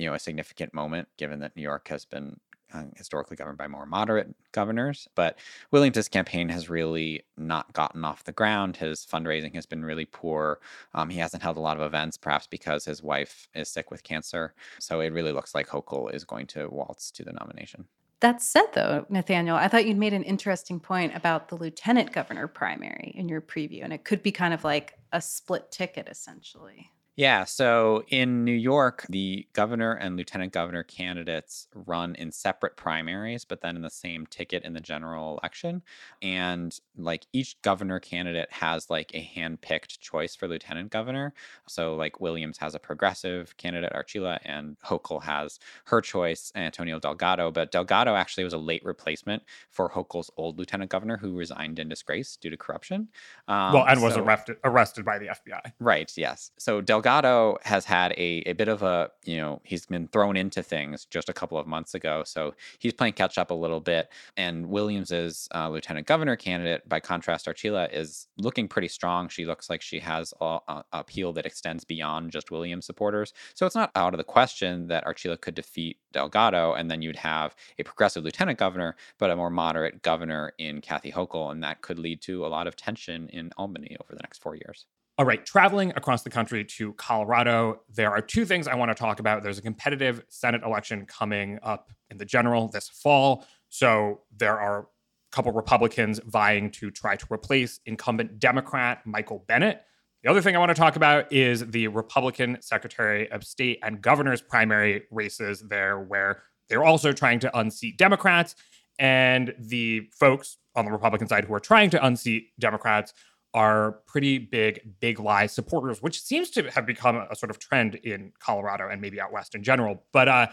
[0.00, 2.38] you know a significant moment given that New York has been
[2.72, 5.08] uh, historically governed by more moderate governors.
[5.14, 5.38] But
[5.70, 8.76] Williams's campaign has really not gotten off the ground.
[8.76, 10.60] His fundraising has been really poor.
[10.94, 14.02] Um, he hasn't held a lot of events, perhaps because his wife is sick with
[14.02, 14.54] cancer.
[14.78, 17.86] So it really looks like Hochul is going to waltz to the nomination.
[18.20, 22.46] That said, though, Nathaniel, I thought you'd made an interesting point about the lieutenant governor
[22.48, 26.90] primary in your preview, and it could be kind of like a split ticket, essentially.
[27.16, 27.44] Yeah.
[27.44, 33.60] So in New York, the governor and lieutenant governor candidates run in separate primaries, but
[33.60, 35.82] then in the same ticket in the general election.
[36.22, 41.34] And like each governor candidate has like a hand picked choice for lieutenant governor.
[41.68, 47.50] So like Williams has a progressive candidate, Archila, and Hochul has her choice, Antonio Delgado.
[47.50, 51.88] But Delgado actually was a late replacement for Hochul's old lieutenant governor who resigned in
[51.90, 53.08] disgrace due to corruption.
[53.46, 55.72] Um, well, and was so, arrested, arrested by the FBI.
[55.80, 56.10] Right.
[56.16, 56.52] Yes.
[56.56, 60.36] So Delgado Delgado has had a, a bit of a, you know, he's been thrown
[60.36, 62.22] into things just a couple of months ago.
[62.26, 64.10] So he's playing catch up a little bit.
[64.36, 69.30] And Williams's uh, lieutenant governor candidate, by contrast, Archila, is looking pretty strong.
[69.30, 73.32] She looks like she has a, a appeal that extends beyond just Williams supporters.
[73.54, 76.74] So it's not out of the question that Archila could defeat Delgado.
[76.74, 81.12] And then you'd have a progressive lieutenant governor, but a more moderate governor in Kathy
[81.12, 81.50] Hochul.
[81.50, 84.54] And that could lead to a lot of tension in Albany over the next four
[84.54, 84.84] years.
[85.20, 88.94] All right, traveling across the country to Colorado, there are two things I want to
[88.94, 89.42] talk about.
[89.42, 93.44] There's a competitive Senate election coming up in the general this fall.
[93.68, 94.86] So there are a
[95.30, 99.82] couple Republicans vying to try to replace incumbent Democrat Michael Bennet.
[100.22, 104.00] The other thing I want to talk about is the Republican Secretary of State and
[104.00, 108.54] governor's primary races there, where they're also trying to unseat Democrats.
[108.98, 113.12] And the folks on the Republican side who are trying to unseat Democrats
[113.52, 117.96] are pretty big big lie supporters, which seems to have become a, sort of trend
[117.96, 120.04] in Colorado and maybe out west in general.
[120.12, 120.46] But uh,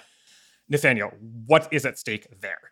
[0.70, 1.12] Nathaniel,
[1.46, 2.72] what is at stake there?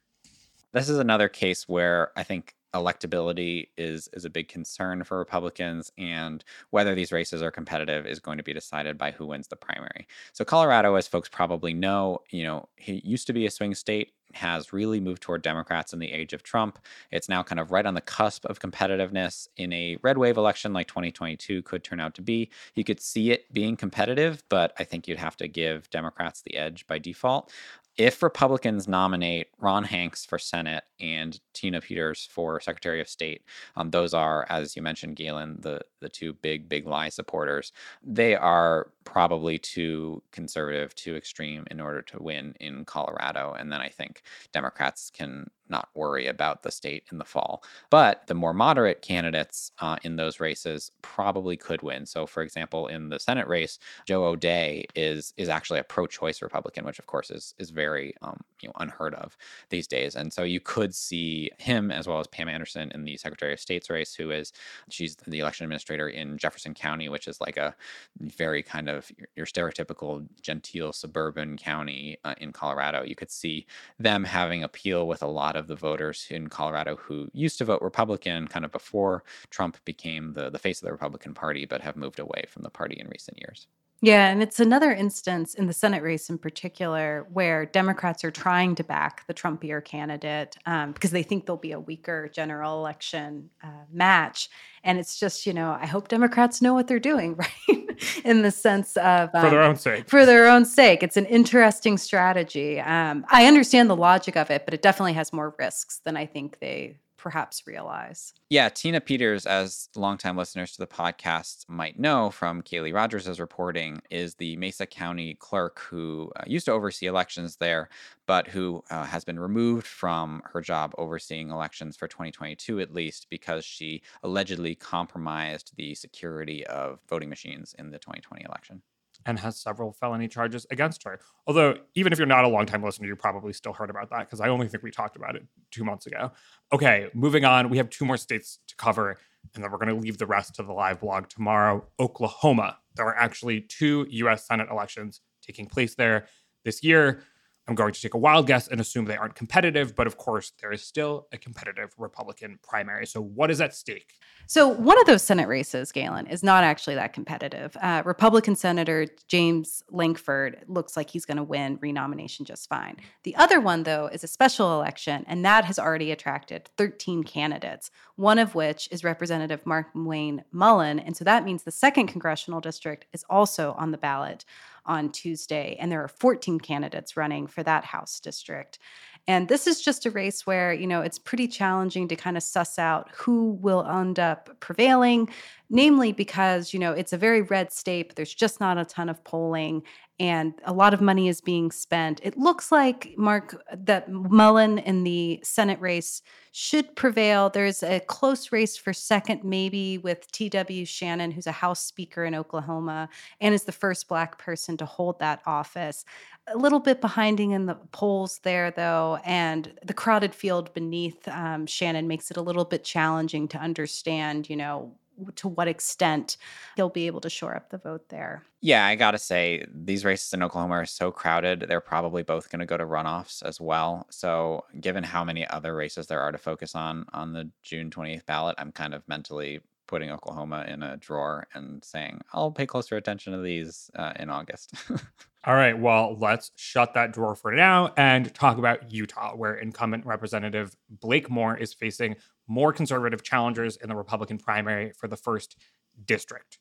[0.74, 5.92] This is another case where I think electability is is a big concern for Republicans,
[5.98, 9.56] and whether these races are competitive is going to be decided by who wins the
[9.56, 10.08] primary.
[10.34, 14.12] So Colorado, as folks probably know, you know, it used to be a swing state
[14.34, 16.78] has really moved toward Democrats in the age of Trump.
[17.10, 20.74] It's now kind of right on the cusp of competitiveness in a red wave election
[20.74, 22.50] like 2022 could turn out to be.
[22.74, 26.58] You could see it being competitive, but I think you'd have to give Democrats the
[26.58, 27.52] edge by default.
[27.98, 33.44] If Republicans nominate Ron Hanks for Senate and Tina Peters for Secretary of State,
[33.76, 37.72] um, those are, as you mentioned, Galen, the the two big big lie supporters.
[38.04, 43.82] They are probably too conservative, too extreme in order to win in Colorado, and then
[43.82, 47.64] I think Democrats can not worry about the state in the fall.
[47.90, 52.06] But the more moderate candidates uh, in those races probably could win.
[52.06, 56.86] So, for example, in the Senate race, Joe O'Dea is is actually a pro-choice Republican,
[56.86, 59.38] which of course is is very um, you know unheard of
[59.70, 60.16] these days.
[60.16, 63.60] And so you could see him as well as Pam Anderson in the Secretary of
[63.60, 64.54] State's race, who is
[64.90, 67.76] she's the election administrator in Jefferson County, which is like a
[68.20, 73.04] very kind of your, stereotypical genteel suburban county uh, in Colorado.
[73.04, 73.66] You could see
[74.00, 77.66] them having appeal with a lot lot of the voters in Colorado who used to
[77.66, 81.82] vote Republican kind of before Trump became the, the face of the Republican Party, but
[81.82, 83.68] have moved away from the party in recent years.
[84.02, 88.76] Yeah, and it's another instance in the Senate race in particular where Democrats are trying
[88.76, 93.50] to back the Trumpier candidate um, because they think there'll be a weaker general election
[93.64, 94.50] uh, match.
[94.84, 97.36] And it's just, you know, I hope Democrats know what they're doing,
[97.70, 97.75] right?
[98.26, 100.10] in the sense of um, for their um, own sake.
[100.10, 101.04] For their own sake.
[101.04, 102.80] It's an interesting strategy.
[102.80, 106.26] Um, I understand the logic of it, but it definitely has more risks than I
[106.26, 108.36] think they perhaps realize.
[108.52, 114.00] Yeah, Tina Peters, as longtime listeners to the podcast might know from Kaleigh Rogers' reporting,
[114.12, 117.90] is the Mesa County clerk who uh, used to oversee elections there,
[118.28, 123.26] but who uh, has been removed from her job overseeing elections for 2022 at least
[123.32, 128.84] because she allegedly compromised the security of voting machines in the 2020 election
[129.26, 131.20] and has several felony charges against her.
[131.48, 134.40] Although, even if you're not a longtime listener, you probably still heard about that because
[134.40, 136.32] I only think we talked about it two months ago.
[136.72, 137.70] Okay, moving on.
[137.70, 139.18] We have two more states to cover,
[139.54, 141.86] and then we're going to leave the rest to the live blog tomorrow.
[142.00, 142.78] Oklahoma.
[142.96, 144.48] There are actually two U.S.
[144.48, 146.28] Senate elections taking place there
[146.64, 147.22] this year.
[147.68, 150.52] I'm going to take a wild guess and assume they aren't competitive, but of course,
[150.62, 153.08] there is still a competitive Republican primary.
[153.08, 154.14] So, what is at stake?
[154.46, 157.76] So, one of those Senate races, Galen, is not actually that competitive.
[157.82, 162.98] Uh, Republican Senator James Lankford looks like he's going to win renomination just fine.
[163.24, 167.90] The other one, though, is a special election, and that has already attracted 13 candidates,
[168.16, 171.00] one of which is Representative Markwayne Mullin.
[171.00, 174.46] And so that means the second congressional district is also on the ballot
[174.86, 178.80] on Tuesday, and there are 14 candidates running for that House district.
[179.28, 182.44] And this is just a race where, you know, it's pretty challenging to kind of
[182.44, 185.30] suss out who will end up prevailing,
[185.70, 189.10] namely because, you know, it's a very red state, but there's just not a ton
[189.10, 189.82] of polling
[190.20, 192.22] and a lot of money is being spent.
[192.24, 196.22] It looks like Mark that Mullin in the Senate race
[196.54, 197.50] should prevail.
[197.50, 200.86] There's a close race for second, maybe with T.W.
[200.86, 203.10] Shannon, who's a House Speaker in Oklahoma
[203.42, 206.06] and is the first Black person to hold that office.
[206.48, 211.66] A little bit behinding in the polls there, though, and the crowded field beneath um,
[211.66, 214.96] Shannon makes it a little bit challenging to understand, you know,
[215.36, 216.38] to what extent
[216.76, 218.44] he'll be able to shore up the vote there.
[218.62, 221.66] Yeah, I gotta say, these races in Oklahoma are so crowded.
[221.68, 224.08] They're probably both going to go to runoffs as well.
[224.10, 228.26] So, given how many other races there are to focus on on the June 20th
[228.26, 232.98] ballot, I'm kind of mentally putting Oklahoma in a drawer and saying, I'll pay closer
[232.98, 234.74] attention to these uh, in August.
[235.46, 235.78] All right.
[235.78, 241.30] Well, let's shut that drawer for now and talk about Utah, where incumbent Representative Blake
[241.30, 242.16] Moore is facing
[242.48, 245.58] more conservative challengers in the Republican primary for the first
[246.06, 246.60] district.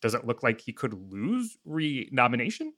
[0.00, 2.72] Does it look like he could lose renomination?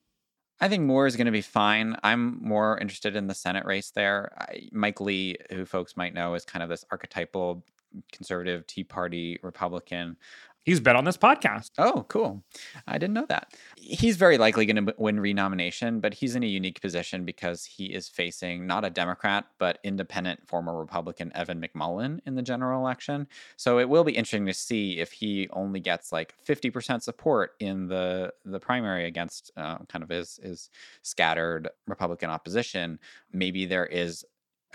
[0.60, 1.96] I think Moore is going to be fine.
[2.02, 4.32] I'm more interested in the Senate race there.
[4.38, 7.64] I, Mike Lee, who folks might know, is kind of this archetypal
[8.12, 10.16] conservative Tea Party Republican.
[10.64, 11.70] He's been on this podcast.
[11.78, 12.44] Oh, cool.
[12.86, 13.54] I didn't know that.
[13.76, 17.86] He's very likely going to win renomination, but he's in a unique position because he
[17.86, 23.26] is facing not a Democrat, but independent former Republican Evan McMullin in the general election.
[23.56, 27.88] So it will be interesting to see if he only gets like 50% support in
[27.88, 30.70] the the primary against uh, kind of his, his
[31.02, 32.98] scattered Republican opposition.
[33.32, 34.24] Maybe there is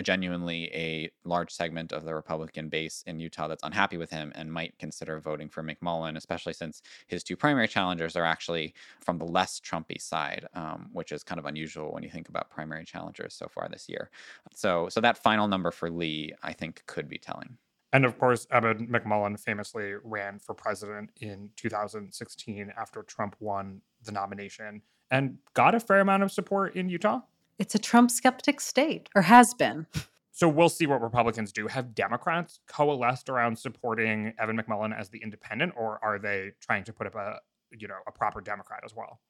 [0.04, 4.52] genuinely a large segment of the Republican base in Utah that's unhappy with him and
[4.52, 9.26] might consider voting for McMullin, especially since his two primary challengers are actually from the
[9.26, 13.34] less Trumpy side, um, which is kind of unusual when you think about primary challengers
[13.34, 14.10] so far this year.
[14.54, 17.58] So, so that final number for Lee, I think, could be telling.
[17.94, 24.12] And of course, Evan McMullin famously ran for president in 2016 after Trump won the
[24.12, 24.82] nomination
[25.12, 27.22] and got a fair amount of support in Utah
[27.60, 29.88] it's a Trump skeptic state, or has been.
[30.32, 31.68] So we'll see what Republicans do.
[31.68, 36.94] Have Democrats coalesced around supporting Evan McMullin as the independent, or are they trying to
[36.94, 37.40] put up a
[37.78, 39.22] you know a proper Democrat as well?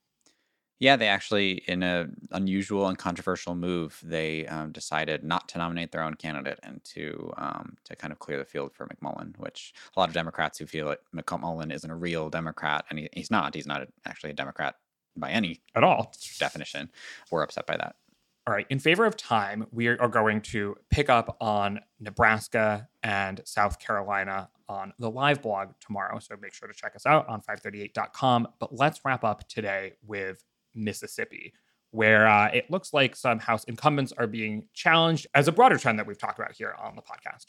[0.79, 5.93] Yeah, they actually, in an unusual and controversial move, they um, decided not to nominate
[5.93, 9.73] their own candidate and to um, to kind of clear the field for McMullin, which
[9.95, 13.31] a lot of Democrats who feel that McMullin isn't a real Democrat, and he, he's
[13.31, 13.55] not.
[13.55, 14.75] He's not a, actually a Democrat
[15.15, 16.89] by any at all definition.
[17.31, 17.95] Were upset by that.
[18.47, 18.67] All right.
[18.69, 24.49] In favor of time, we are going to pick up on Nebraska and South Carolina
[24.69, 26.19] on the live blog tomorrow.
[26.19, 28.47] So make sure to check us out on 538.com.
[28.59, 30.43] But let's wrap up today with
[30.75, 31.53] Mississippi,
[31.89, 35.97] where uh, it looks like some House incumbents are being challenged as a broader trend
[35.97, 37.45] that we've talked about here on the podcast.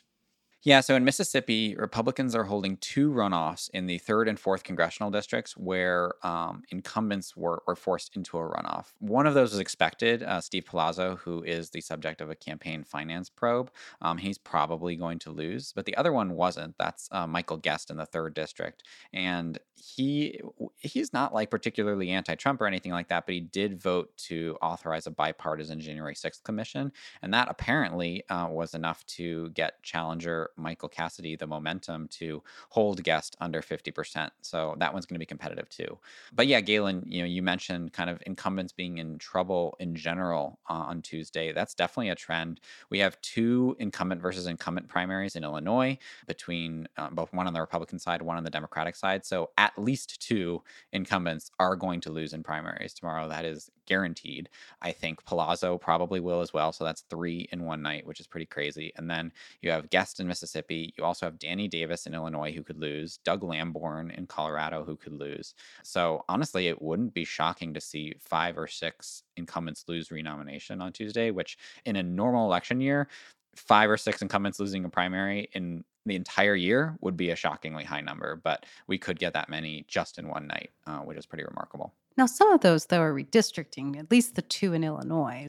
[0.67, 5.12] Yeah, so in Mississippi, Republicans are holding two runoffs in the third and fourth congressional
[5.12, 8.87] districts where um, incumbents were, were forced into a runoff.
[8.99, 10.25] One of those was expected.
[10.25, 13.71] Uh, Steve Palazzo, who is the subject of a campaign finance probe,
[14.03, 15.73] um, he's probably going to lose.
[15.73, 16.75] But the other one wasn't.
[16.79, 20.41] That's uh, Michael Guest in the third district, and he
[20.79, 25.07] he's not like particularly anti-Trump or anything like that, but he did vote to authorize
[25.07, 26.91] a bipartisan January 6th commission,
[27.22, 33.03] and that apparently uh, was enough to get challenger Michael Cassidy the momentum to hold
[33.03, 34.31] Guest under 50%.
[34.41, 35.99] So that one's going to be competitive too.
[36.35, 40.59] But yeah, Galen, you know, you mentioned kind of incumbents being in trouble in general
[40.68, 41.53] uh, on Tuesday.
[41.53, 42.61] That's definitely a trend.
[42.91, 47.61] We have two incumbent versus incumbent primaries in Illinois between uh, both one on the
[47.61, 49.24] Republican side, one on the Democratic side.
[49.24, 50.62] So at least two
[50.93, 53.29] incumbents are going to lose in primaries tomorrow.
[53.29, 54.49] That is guaranteed.
[54.81, 56.73] I think Palazzo probably will as well.
[56.73, 58.93] So that's three in one night, which is pretty crazy.
[58.97, 60.95] And then you have Guest in Mississippi.
[60.97, 64.97] You also have Danny Davis in Illinois who could lose, Doug Lamborn in Colorado who
[64.97, 65.55] could lose.
[65.83, 70.93] So honestly, it wouldn't be shocking to see five or six incumbents lose renomination on
[70.93, 73.09] Tuesday, which in a normal election year,
[73.57, 77.84] five or six incumbents losing a primary in the entire year would be a shockingly
[77.84, 81.26] high number, but we could get that many just in one night, uh, which is
[81.26, 81.92] pretty remarkable.
[82.16, 85.48] Now, some of those, though, are redistricting, at least the two in Illinois.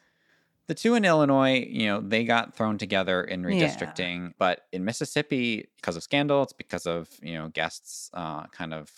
[0.67, 4.33] The two in Illinois, you know, they got thrown together in redistricting, yeah.
[4.37, 8.91] but in Mississippi, because of scandal, it's because of, you know, Guest's uh, kind of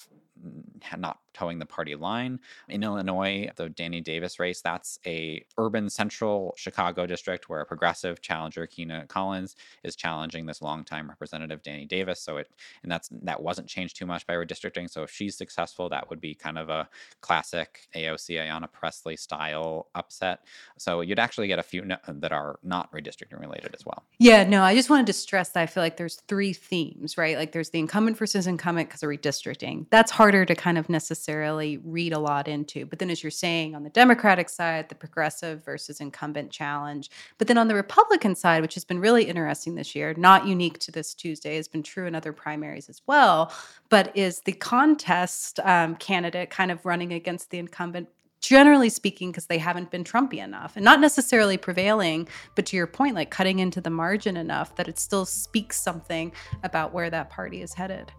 [0.98, 2.40] not toeing the party line.
[2.68, 8.22] In Illinois, the Danny Davis race, that's a urban central Chicago district where a progressive
[8.22, 12.22] challenger, Kina Collins, is challenging this longtime representative Danny Davis.
[12.22, 12.50] So it
[12.84, 14.90] and that's that wasn't changed too much by redistricting.
[14.90, 16.90] So if she's successful, that would be kind of a
[17.22, 20.46] classic AOC Ayanna Pressley style upset.
[20.78, 24.04] So you'd actually get a few that are not redistricting related as well.
[24.18, 27.38] Yeah, no, I just wanted to stress that I feel like there's three themes, right?
[27.38, 29.86] Like there's the incumbent versus incumbent because of redistricting.
[29.90, 32.86] That's harder to kind of necessarily necessarily read a lot into.
[32.88, 37.12] But then, as you're saying, on the Democratic side, the progressive versus incumbent challenge.
[37.38, 40.80] But then on the Republican side, which has been really interesting this year, not unique
[40.80, 43.54] to this Tuesday, has been true in other primaries as well,
[43.90, 48.10] but is the contest um, candidate kind of running against the incumbent
[48.42, 52.26] generally speaking, because they haven't been Trumpy enough and not necessarily prevailing,
[52.56, 56.32] but to your point, like cutting into the margin enough that it still speaks something
[56.64, 58.14] about where that party is headed.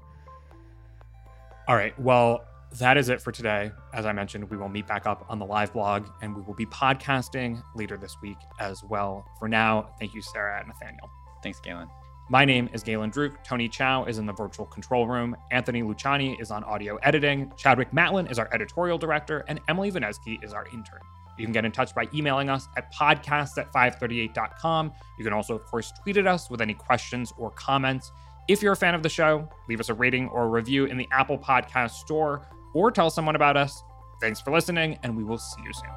[1.67, 1.99] All right.
[1.99, 2.45] Well,
[2.79, 3.73] that is it for today.
[3.93, 6.55] As I mentioned, we will meet back up on the live blog and we will
[6.55, 9.27] be podcasting later this week as well.
[9.39, 11.11] For now, thank you, Sarah and Nathaniel.
[11.43, 11.89] Thanks, Galen.
[12.29, 13.43] My name is Galen Druke.
[13.43, 15.37] Tony Chow is in the virtual control room.
[15.51, 17.53] Anthony Luciani is on audio editing.
[17.57, 19.45] Chadwick Matlin is our editorial director.
[19.49, 21.01] And Emily Vanesky is our intern.
[21.37, 24.93] You can get in touch by emailing us at podcasts at 538.com.
[25.19, 28.13] You can also, of course, tweet at us with any questions or comments.
[28.47, 30.97] If you're a fan of the show, leave us a rating or a review in
[30.99, 33.83] the Apple Podcast Store or tell someone about us.
[34.21, 35.91] Thanks for listening, and we will see you soon.